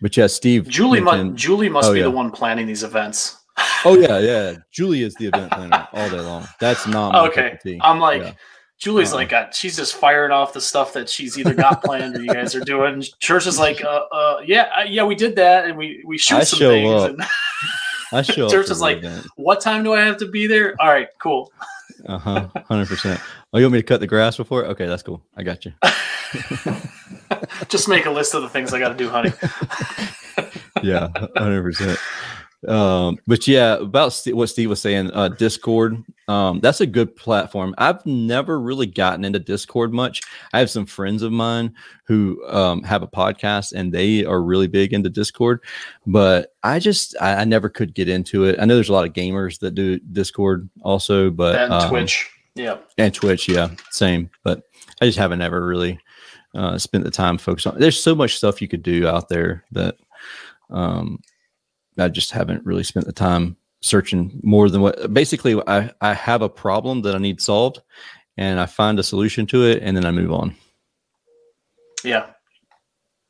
[0.00, 0.68] but yeah, Steve.
[0.68, 2.04] Julie, mu- Julie must oh, be yeah.
[2.04, 3.38] the one planning these events.
[3.84, 4.56] oh yeah, yeah.
[4.70, 6.46] Julie is the event planner all day long.
[6.60, 7.58] That's not okay.
[7.80, 8.22] I'm like.
[8.22, 8.32] Yeah.
[8.78, 9.16] Julie's uh-huh.
[9.16, 12.26] like, uh, she's just firing off the stuff that she's either got planned or you
[12.26, 13.00] guys are doing.
[13.22, 16.36] Tersh is like, uh, uh, yeah, uh, yeah, we did that, and we we shoot
[16.36, 17.04] I some things.
[17.04, 17.24] And
[18.12, 19.26] I show Tersh is like, event.
[19.36, 20.74] what time do I have to be there?
[20.80, 21.52] All right, cool.
[22.06, 22.48] Uh huh.
[22.68, 23.20] Hundred percent.
[23.52, 24.64] Oh, you want me to cut the grass before?
[24.66, 25.22] Okay, that's cool.
[25.36, 25.72] I got you.
[27.68, 29.32] Just make a list of the things I got to do, honey.
[30.82, 31.98] yeah, hundred percent.
[32.66, 37.74] Um, but yeah, about what Steve was saying, uh, Discord, um, that's a good platform.
[37.78, 40.22] I've never really gotten into Discord much.
[40.52, 44.66] I have some friends of mine who um, have a podcast and they are really
[44.66, 45.60] big into Discord,
[46.06, 48.56] but I just I, I, never could get into it.
[48.58, 52.28] I know there's a lot of gamers that do Discord also, but and um, Twitch,
[52.54, 54.30] yeah, and Twitch, yeah, same.
[54.42, 54.62] But
[55.00, 56.00] I just haven't ever really
[56.54, 57.78] uh, spent the time focused on.
[57.78, 59.96] There's so much stuff you could do out there that
[60.70, 61.20] um
[61.98, 66.42] I just haven't really spent the time searching more than what basically I, I have
[66.42, 67.80] a problem that I need solved
[68.36, 70.54] and I find a solution to it and then I move on.
[72.04, 72.26] Yeah.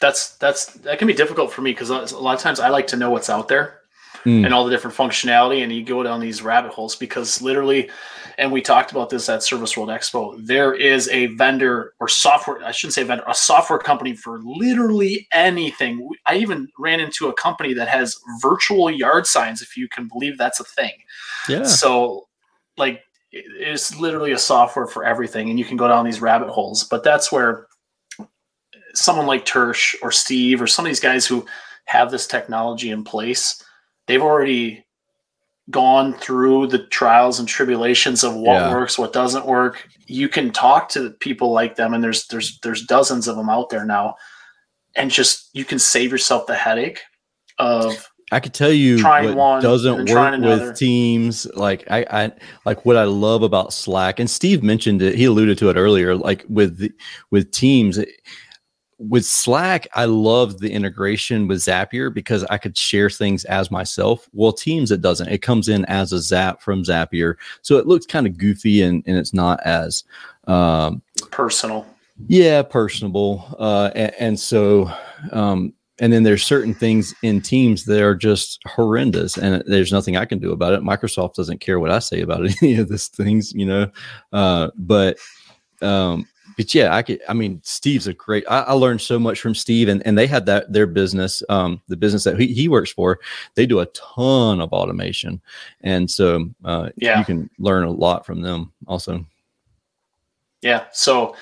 [0.00, 2.68] That's that's that can be difficult for me because uh, a lot of times I
[2.68, 3.80] like to know what's out there
[4.24, 4.44] mm.
[4.44, 7.90] and all the different functionality and you go down these rabbit holes because literally
[8.38, 10.36] and we talked about this at Service World Expo.
[10.44, 15.26] There is a vendor or software, I shouldn't say vendor, a software company for literally
[15.32, 16.08] anything.
[16.26, 20.36] I even ran into a company that has virtual yard signs, if you can believe
[20.36, 20.92] that's a thing.
[21.48, 21.64] Yeah.
[21.64, 22.28] So,
[22.76, 23.02] like,
[23.32, 26.84] it's literally a software for everything, and you can go down these rabbit holes.
[26.84, 27.66] But that's where
[28.94, 31.46] someone like Tersh or Steve or some of these guys who
[31.86, 33.62] have this technology in place,
[34.06, 34.86] they've already
[35.70, 38.70] gone through the trials and tribulations of what yeah.
[38.70, 39.88] works, what doesn't work.
[40.06, 43.70] You can talk to people like them, and there's there's there's dozens of them out
[43.70, 44.16] there now,
[44.94, 47.00] and just you can save yourself the headache
[47.58, 48.10] of.
[48.32, 51.46] I could tell you what one doesn't work with teams.
[51.54, 52.32] Like I, I
[52.64, 55.14] like what I love about Slack, and Steve mentioned it.
[55.14, 56.16] He alluded to it earlier.
[56.16, 56.92] Like with the,
[57.30, 58.00] with teams,
[58.98, 64.28] with Slack, I love the integration with Zapier because I could share things as myself.
[64.32, 65.28] Well, Teams, it doesn't.
[65.28, 67.36] It comes in as a Zap from Zapier.
[67.62, 70.04] So it looks kind of goofy and, and it's not as
[70.46, 71.86] um, personal.
[72.26, 73.54] Yeah, personable.
[73.58, 74.90] Uh, and, and so,
[75.32, 80.16] um, and then there's certain things in Teams that are just horrendous, and there's nothing
[80.16, 80.80] I can do about it.
[80.80, 83.90] Microsoft doesn't care what I say about any of these things, you know.
[84.32, 85.18] Uh, but
[85.82, 86.26] um,
[86.56, 87.20] but yeah, I could.
[87.28, 88.44] I mean, Steve's a great.
[88.48, 91.82] I, I, learned so much from Steve, and and they had that their business, um,
[91.88, 93.20] the business that he, he works for.
[93.54, 95.40] They do a ton of automation,
[95.82, 99.24] and so uh, yeah, you can learn a lot from them also.
[100.62, 100.84] Yeah.
[100.92, 101.36] So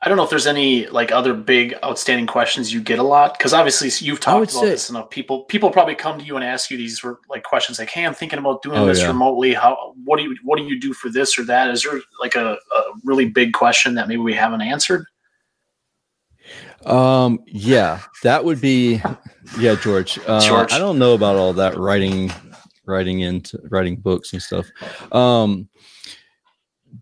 [0.00, 3.36] I don't know if there's any like other big outstanding questions you get a lot
[3.36, 5.10] because obviously you've talked about say, this enough.
[5.10, 8.14] People people probably come to you and ask you these like questions like, "Hey, I'm
[8.14, 9.08] thinking about doing oh, this yeah.
[9.08, 9.54] remotely.
[9.54, 11.70] How what do you what do you do for this or that?
[11.70, 15.04] Is there like a, a really big question that maybe we haven't answered?
[16.86, 17.40] Um.
[17.46, 19.02] Yeah, that would be.
[19.58, 20.20] Yeah, George.
[20.28, 20.72] Uh, George.
[20.72, 22.30] I don't know about all that writing,
[22.86, 24.70] writing into writing books and stuff.
[25.12, 25.68] Um.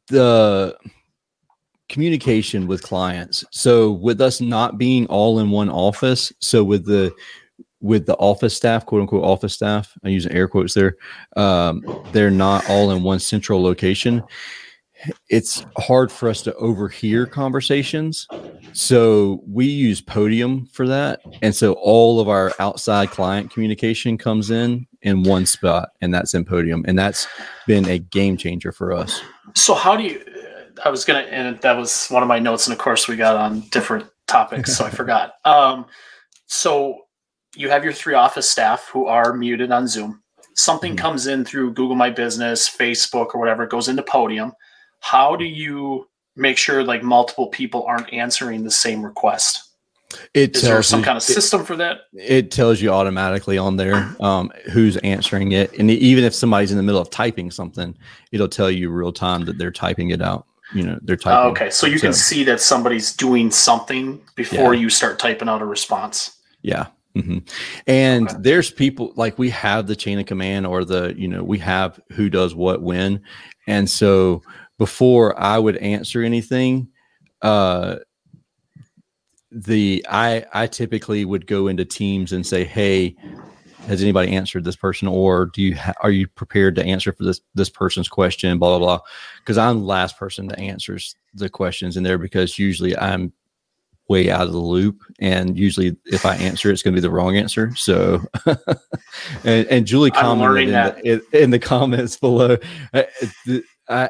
[0.09, 0.76] The
[1.89, 3.45] communication with clients.
[3.51, 7.12] So with us not being all in one office, so with the
[7.80, 10.97] with the office staff, quote unquote office staff, I'm using air quotes there,
[11.37, 14.22] um, they're not all in one central location.
[15.28, 18.26] It's hard for us to overhear conversations.
[18.72, 21.20] So we use Podium for that.
[21.43, 26.34] And so all of our outside client communication comes in in one spot, and that's
[26.34, 26.84] in Podium.
[26.89, 27.26] And that's
[27.66, 29.20] been a game changer for us.
[29.55, 30.22] So, how do you,
[30.85, 33.37] I was gonna, and that was one of my notes, and of course we got
[33.37, 35.35] on different topics, so I forgot.
[35.45, 35.87] Um,
[36.47, 37.07] so
[37.55, 40.22] you have your three office staff who are muted on Zoom.
[40.55, 41.03] Something mm-hmm.
[41.03, 44.53] comes in through Google My Business, Facebook, or whatever, goes into Podium.
[45.01, 49.62] How do you make sure like multiple people aren't answering the same request?
[50.35, 52.03] It is there some you, kind of system it, for that?
[52.12, 56.77] It tells you automatically on there um, who's answering it, and even if somebody's in
[56.77, 57.97] the middle of typing something,
[58.31, 61.46] it'll tell you real time that they're typing it out you know they're typing.
[61.46, 64.80] Oh, okay, so you so, can see that somebody's doing something before yeah.
[64.80, 66.36] you start typing out a response.
[66.62, 66.86] Yeah.
[67.16, 67.38] Mm-hmm.
[67.86, 68.36] And okay.
[68.40, 71.98] there's people like we have the chain of command or the, you know, we have
[72.12, 73.22] who does what when.
[73.66, 74.42] And so
[74.76, 76.88] before I would answer anything,
[77.40, 77.96] uh,
[79.50, 83.16] the I I typically would go into teams and say, "Hey,
[83.87, 87.24] has anybody answered this person or do you ha- are you prepared to answer for
[87.24, 89.07] this this person's question blah blah blah?
[89.41, 93.32] Because i'm the last person that answers the questions in there because usually i'm
[94.09, 97.11] way out of the loop and usually if i answer it's going to be the
[97.11, 98.20] wrong answer so
[99.45, 102.57] and, and julie commented in the, in, the, comments below
[102.95, 103.07] I,
[103.89, 104.09] I,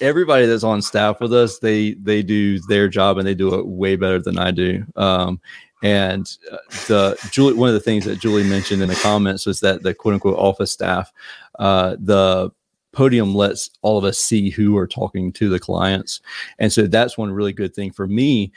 [0.00, 3.66] everybody that's on staff with us they they do their job and they do it
[3.66, 5.40] way better than i do um,
[5.82, 6.56] and uh,
[6.88, 9.94] the Julie, one of the things that Julie mentioned in the comments was that the
[9.94, 11.12] quote unquote office staff,
[11.58, 12.50] uh, the
[12.92, 16.20] podium lets all of us see who are talking to the clients.
[16.58, 18.52] And so that's one really good thing for me,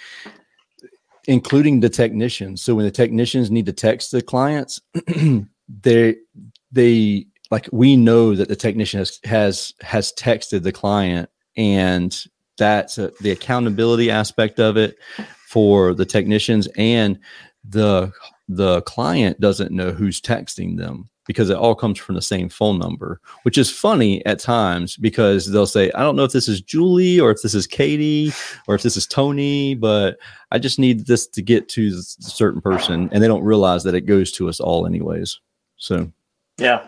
[1.28, 2.62] including the technicians.
[2.62, 4.80] So when the technicians need to text the clients,
[5.82, 6.16] they,
[6.72, 12.26] they, like we know that the technician has has has texted the client and
[12.58, 14.98] that's a, the accountability aspect of it
[15.48, 17.18] for the technicians and
[17.70, 18.12] the
[18.50, 22.80] the client doesn't know who's texting them because it all comes from the same phone
[22.80, 26.62] number, which is funny at times because they'll say, I don't know if this is
[26.62, 28.32] Julie or if this is Katie
[28.68, 30.18] or if this is Tony, but
[30.52, 33.10] I just need this to get to a certain person.
[33.12, 35.38] And they don't realize that it goes to us all, anyways.
[35.76, 36.10] So,
[36.58, 36.88] yeah.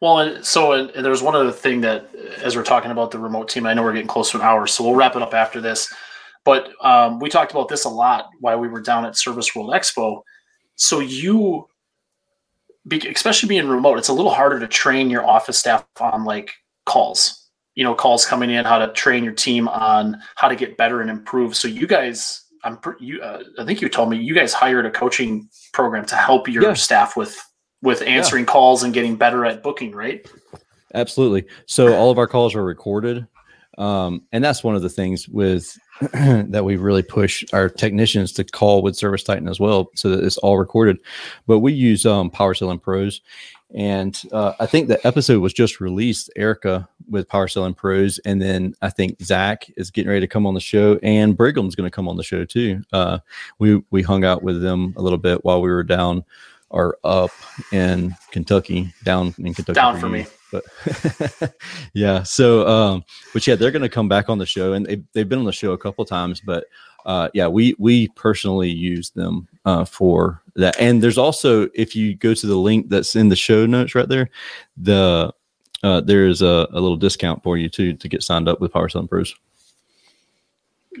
[0.00, 2.08] Well, and so and there's one other thing that,
[2.42, 4.66] as we're talking about the remote team, I know we're getting close to an hour,
[4.66, 5.92] so we'll wrap it up after this.
[6.44, 9.70] But um, we talked about this a lot while we were down at Service World
[9.70, 10.22] Expo.
[10.76, 11.68] So you,
[12.90, 16.52] especially being remote, it's a little harder to train your office staff on like
[16.86, 17.48] calls.
[17.74, 21.00] You know, calls coming in, how to train your team on how to get better
[21.00, 21.54] and improve.
[21.54, 23.22] So you guys, I'm you.
[23.22, 26.64] Uh, I think you told me you guys hired a coaching program to help your
[26.64, 26.74] yeah.
[26.74, 27.40] staff with
[27.82, 28.52] with answering yeah.
[28.52, 30.26] calls and getting better at booking, right?
[30.94, 31.44] Absolutely.
[31.66, 33.26] So all of our calls are recorded.
[33.76, 35.78] Um, and that's one of the things with
[36.12, 40.24] that we really push our technicians to call with Service Titan as well, so that
[40.24, 40.98] it's all recorded.
[41.46, 43.20] But we use um, Power Selling Pros,
[43.74, 46.30] and uh, I think the episode was just released.
[46.36, 50.46] Erica with Power Selling Pros, and then I think Zach is getting ready to come
[50.46, 52.82] on the show, and Brigham's going to come on the show too.
[52.92, 53.18] Uh,
[53.58, 56.24] we we hung out with them a little bit while we were down
[56.70, 57.30] or up
[57.72, 59.74] in Kentucky, down in Kentucky.
[59.74, 60.64] Down for me but
[61.94, 65.28] yeah so um but yeah they're to come back on the show and they've, they've
[65.28, 66.64] been on the show a couple times but
[67.06, 70.78] uh yeah we we personally use them uh for that.
[70.80, 74.08] And there's also if you go to the link that's in the show notes right
[74.08, 74.28] there
[74.76, 75.32] the
[75.82, 78.88] uh there's a, a little discount for you too to get signed up with power
[78.88, 79.34] selling pros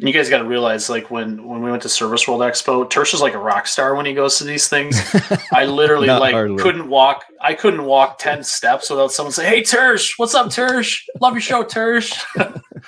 [0.00, 3.14] you guys got to realize like when when we went to service world expo tersh
[3.14, 5.00] is like a rock star when he goes to these things
[5.52, 6.62] i literally like hardly.
[6.62, 11.02] couldn't walk i couldn't walk 10 steps without someone saying hey tersh what's up tersh
[11.20, 12.16] love your show tersh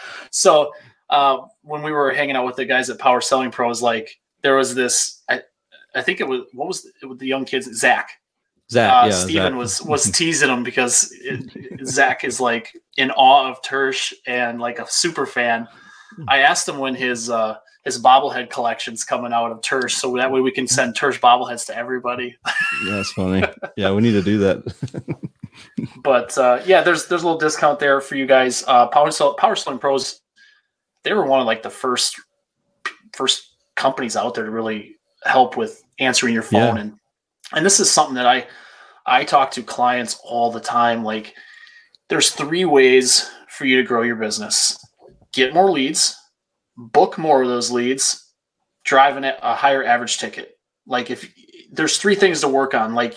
[0.30, 0.70] so
[1.10, 4.56] uh, when we were hanging out with the guys at Power Selling Pros, like there
[4.56, 5.22] was this.
[5.28, 5.42] I,
[5.94, 7.66] I think it was what was it with the young kids?
[7.76, 8.10] Zach.
[8.70, 8.92] Zach.
[8.92, 9.58] Uh, yeah, Steven Zach.
[9.58, 14.78] was was teasing him because it, Zach is like in awe of Tersh and like
[14.78, 15.66] a super fan.
[16.28, 20.30] I asked him when his uh, his bobblehead collection's coming out of Tersh, so that
[20.30, 22.36] way we can send Tersh bobbleheads to everybody.
[22.84, 23.44] Yeah, that's funny.
[23.76, 25.08] yeah, we need to do that.
[26.02, 28.64] but uh, yeah, there's there's a little discount there for you guys.
[28.66, 30.20] Uh, Power Power Selling Pros,
[31.04, 32.20] they were one of like the first
[33.14, 36.82] first companies out there to really help with answering your phone Yeah.
[36.82, 36.96] and
[37.52, 38.46] and this is something that I
[39.06, 41.02] I talk to clients all the time.
[41.02, 41.34] Like,
[42.08, 44.78] there's three ways for you to grow your business:
[45.32, 46.16] get more leads,
[46.76, 48.32] book more of those leads,
[48.84, 50.58] driving a a higher average ticket.
[50.86, 51.32] Like, if
[51.70, 53.14] there's three things to work on, like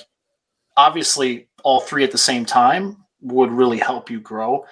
[0.77, 4.65] obviously all three at the same time would really help you grow.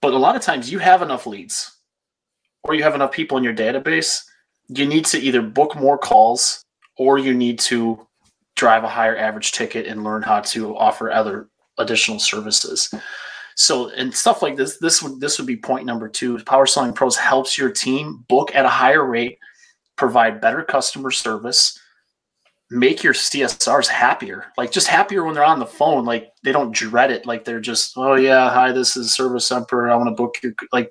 [0.00, 1.76] But a lot of times you have enough leads
[2.64, 4.22] or you have enough people in your database,
[4.68, 6.64] you need to either book more calls
[6.96, 8.06] or you need to
[8.56, 12.92] drive a higher average ticket and learn how to offer other additional services.
[13.60, 16.38] So and stuff like this, this would this would be point number two.
[16.44, 19.36] Power Selling Pros helps your team book at a higher rate,
[19.96, 21.78] provide better customer service,
[22.70, 24.46] make your CSRs happier.
[24.56, 26.06] Like just happier when they're on the phone.
[26.06, 27.26] Like they don't dread it.
[27.26, 29.90] Like they're just, oh yeah, hi, this is Service Emperor.
[29.90, 30.90] I want to book your like.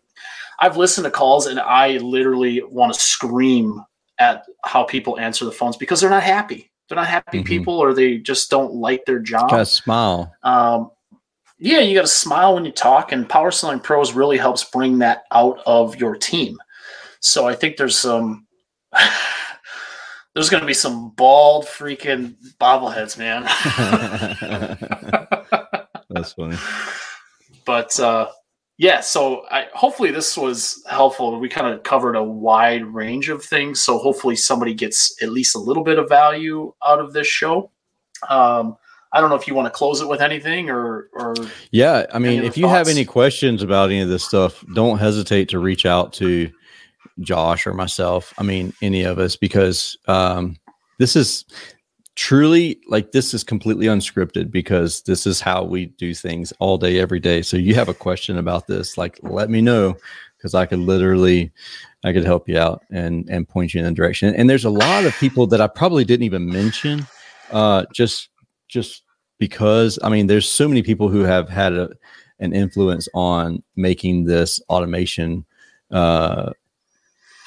[0.59, 3.83] I've listened to calls and I literally want to scream
[4.19, 6.69] at how people answer the phones because they're not happy.
[6.87, 7.45] They're not happy Mhm.
[7.45, 9.49] people, or they just don't like their job.
[9.49, 10.31] Gotta smile.
[10.43, 10.91] Um,
[11.59, 14.99] yeah, you got to smile when you talk, and Power Selling Pros really helps bring
[14.99, 16.57] that out of your team.
[17.19, 18.47] So I think there's some,
[20.33, 23.43] there's going to be some bald freaking bobbleheads, man.
[26.09, 26.57] That's funny.
[27.65, 28.29] but uh,
[28.77, 31.37] yeah, so I, hopefully this was helpful.
[31.41, 35.55] We kind of covered a wide range of things, so hopefully somebody gets at least
[35.55, 37.69] a little bit of value out of this show.
[38.29, 38.77] Um,
[39.11, 41.35] I don't know if you want to close it with anything or or
[41.71, 45.49] Yeah, I mean, if you have any questions about any of this stuff, don't hesitate
[45.49, 46.51] to reach out to
[47.19, 48.33] Josh or myself.
[48.37, 50.57] I mean, any of us, because um,
[50.99, 51.45] this is
[52.15, 56.99] truly like this is completely unscripted because this is how we do things all day,
[56.99, 57.41] every day.
[57.41, 59.95] So you have a question about this, like let me know
[60.37, 61.51] because I could literally
[62.03, 64.35] I could help you out and and point you in the direction.
[64.35, 67.07] And there's a lot of people that I probably didn't even mention,
[67.51, 68.29] uh, just
[68.69, 69.03] just
[69.39, 71.89] because I mean, there's so many people who have had a,
[72.39, 75.45] an influence on making this automation.
[75.91, 76.51] Uh,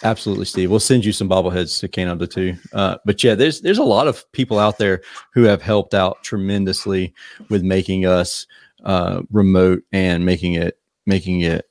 [0.03, 0.71] absolutely, Steve.
[0.71, 2.57] We'll send you some bobbleheads to Kano the two.
[2.73, 5.01] Uh, but yeah, there's there's a lot of people out there
[5.33, 7.15] who have helped out tremendously
[7.49, 8.47] with making us
[8.85, 11.67] uh, remote and making it making it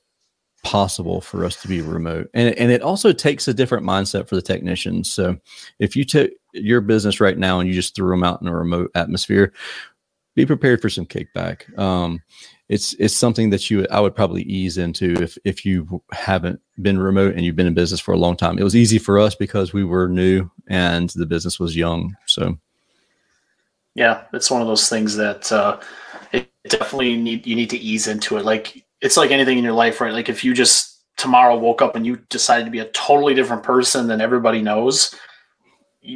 [0.62, 2.28] possible for us to be remote.
[2.34, 5.10] And, and it also takes a different mindset for the technicians.
[5.10, 5.36] So
[5.78, 8.56] if you took your business right now and you just threw them out in a
[8.56, 9.52] remote atmosphere
[10.34, 11.78] be prepared for some kickback.
[11.78, 12.22] Um,
[12.68, 16.98] it's it's something that you i would probably ease into if if you haven't been
[16.98, 18.58] remote and you've been in business for a long time.
[18.58, 22.16] It was easy for us because we were new and the business was young.
[22.26, 22.58] So
[23.94, 25.80] yeah, it's one of those things that uh,
[26.32, 28.44] it definitely need you need to ease into it.
[28.44, 30.12] Like it's like anything in your life, right?
[30.12, 33.62] Like if you just tomorrow woke up and you decided to be a totally different
[33.62, 35.14] person than everybody knows,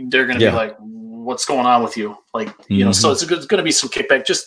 [0.09, 0.51] they're going to Yeah.
[0.53, 3.13] be like, "What's going on with you?" Like you know, so Mhm.
[3.13, 4.25] it's, it's going to be some kickback.
[4.27, 4.47] Just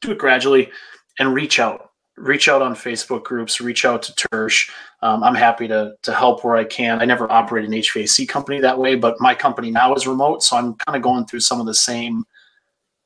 [0.00, 0.70] do it gradually
[1.18, 1.90] and reach out.
[2.16, 3.60] Reach out on Facebook groups.
[3.60, 4.68] Reach out to Tersh.
[5.02, 7.00] Um, I'm happy to to help where I can.
[7.00, 10.56] I never operated an HVAC company that way, but my company now is remote, so
[10.56, 12.24] I'm kind of going through some of the same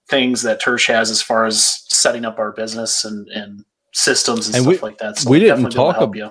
[0.09, 3.65] things that Tersh has as far as setting up our business and, and
[3.97, 5.19] systems and, And stuff we- like that.
[5.19, 6.31] So we didn't talk help ab- you.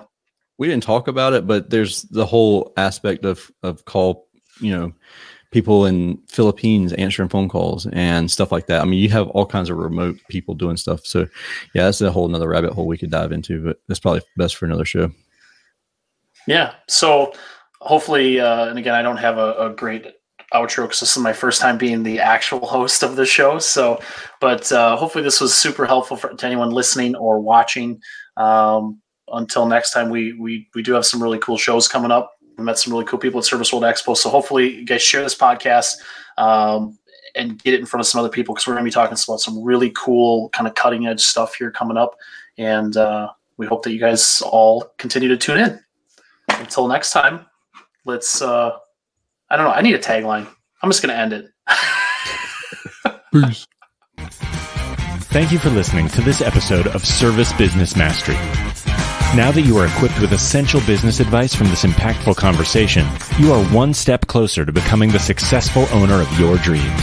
[0.58, 4.28] we didn't talk about it, but there's the whole aspect of of call,
[4.60, 4.92] you know,
[5.50, 8.82] people in Philippines answering phone calls and stuff like that.
[8.82, 11.04] I mean, you have all kinds of remote people doing stuff.
[11.06, 11.20] So
[11.74, 14.56] yeah, that's a whole another rabbit hole we could dive into, but that's probably best
[14.56, 15.10] for another show.
[16.46, 16.74] Yeah.
[16.88, 17.32] So
[17.80, 20.06] hopefully, uh, and again, I don't have a, a great
[20.56, 23.58] outro because this is my first time being the actual host of the show.
[23.58, 24.00] So,
[24.40, 28.00] but uh, hopefully, this was super helpful for to anyone listening or watching.
[28.36, 29.00] Um,
[29.32, 32.32] until next time, we we we do have some really cool shows coming up.
[32.56, 34.16] We met some really cool people at Service World Expo.
[34.16, 35.96] So hopefully, you guys share this podcast.
[36.38, 36.98] Um,
[37.34, 39.12] and get it in front of some other people because we're going to be talking
[39.12, 42.16] about some really cool kind of cutting edge stuff here coming up
[42.56, 43.28] and uh,
[43.58, 45.78] we hope that you guys all continue to tune in
[46.48, 47.46] until next time,
[48.04, 48.72] let's uh
[49.48, 50.46] I don't know, I need a tagline.
[50.82, 51.46] I'm just gonna end it.
[55.28, 58.34] Thank you for listening to this episode of Service Business Mastery.
[59.36, 63.06] Now that you are equipped with essential business advice from this impactful conversation,
[63.38, 67.02] you are one step closer to becoming the successful owner of your dreams.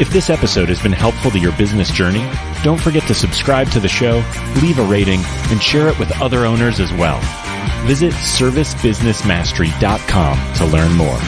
[0.00, 2.26] If this episode has been helpful to your business journey,
[2.62, 4.24] don't forget to subscribe to the show,
[4.62, 7.20] leave a rating, and share it with other owners as well.
[7.86, 11.18] Visit servicebusinessmastery.com to learn more.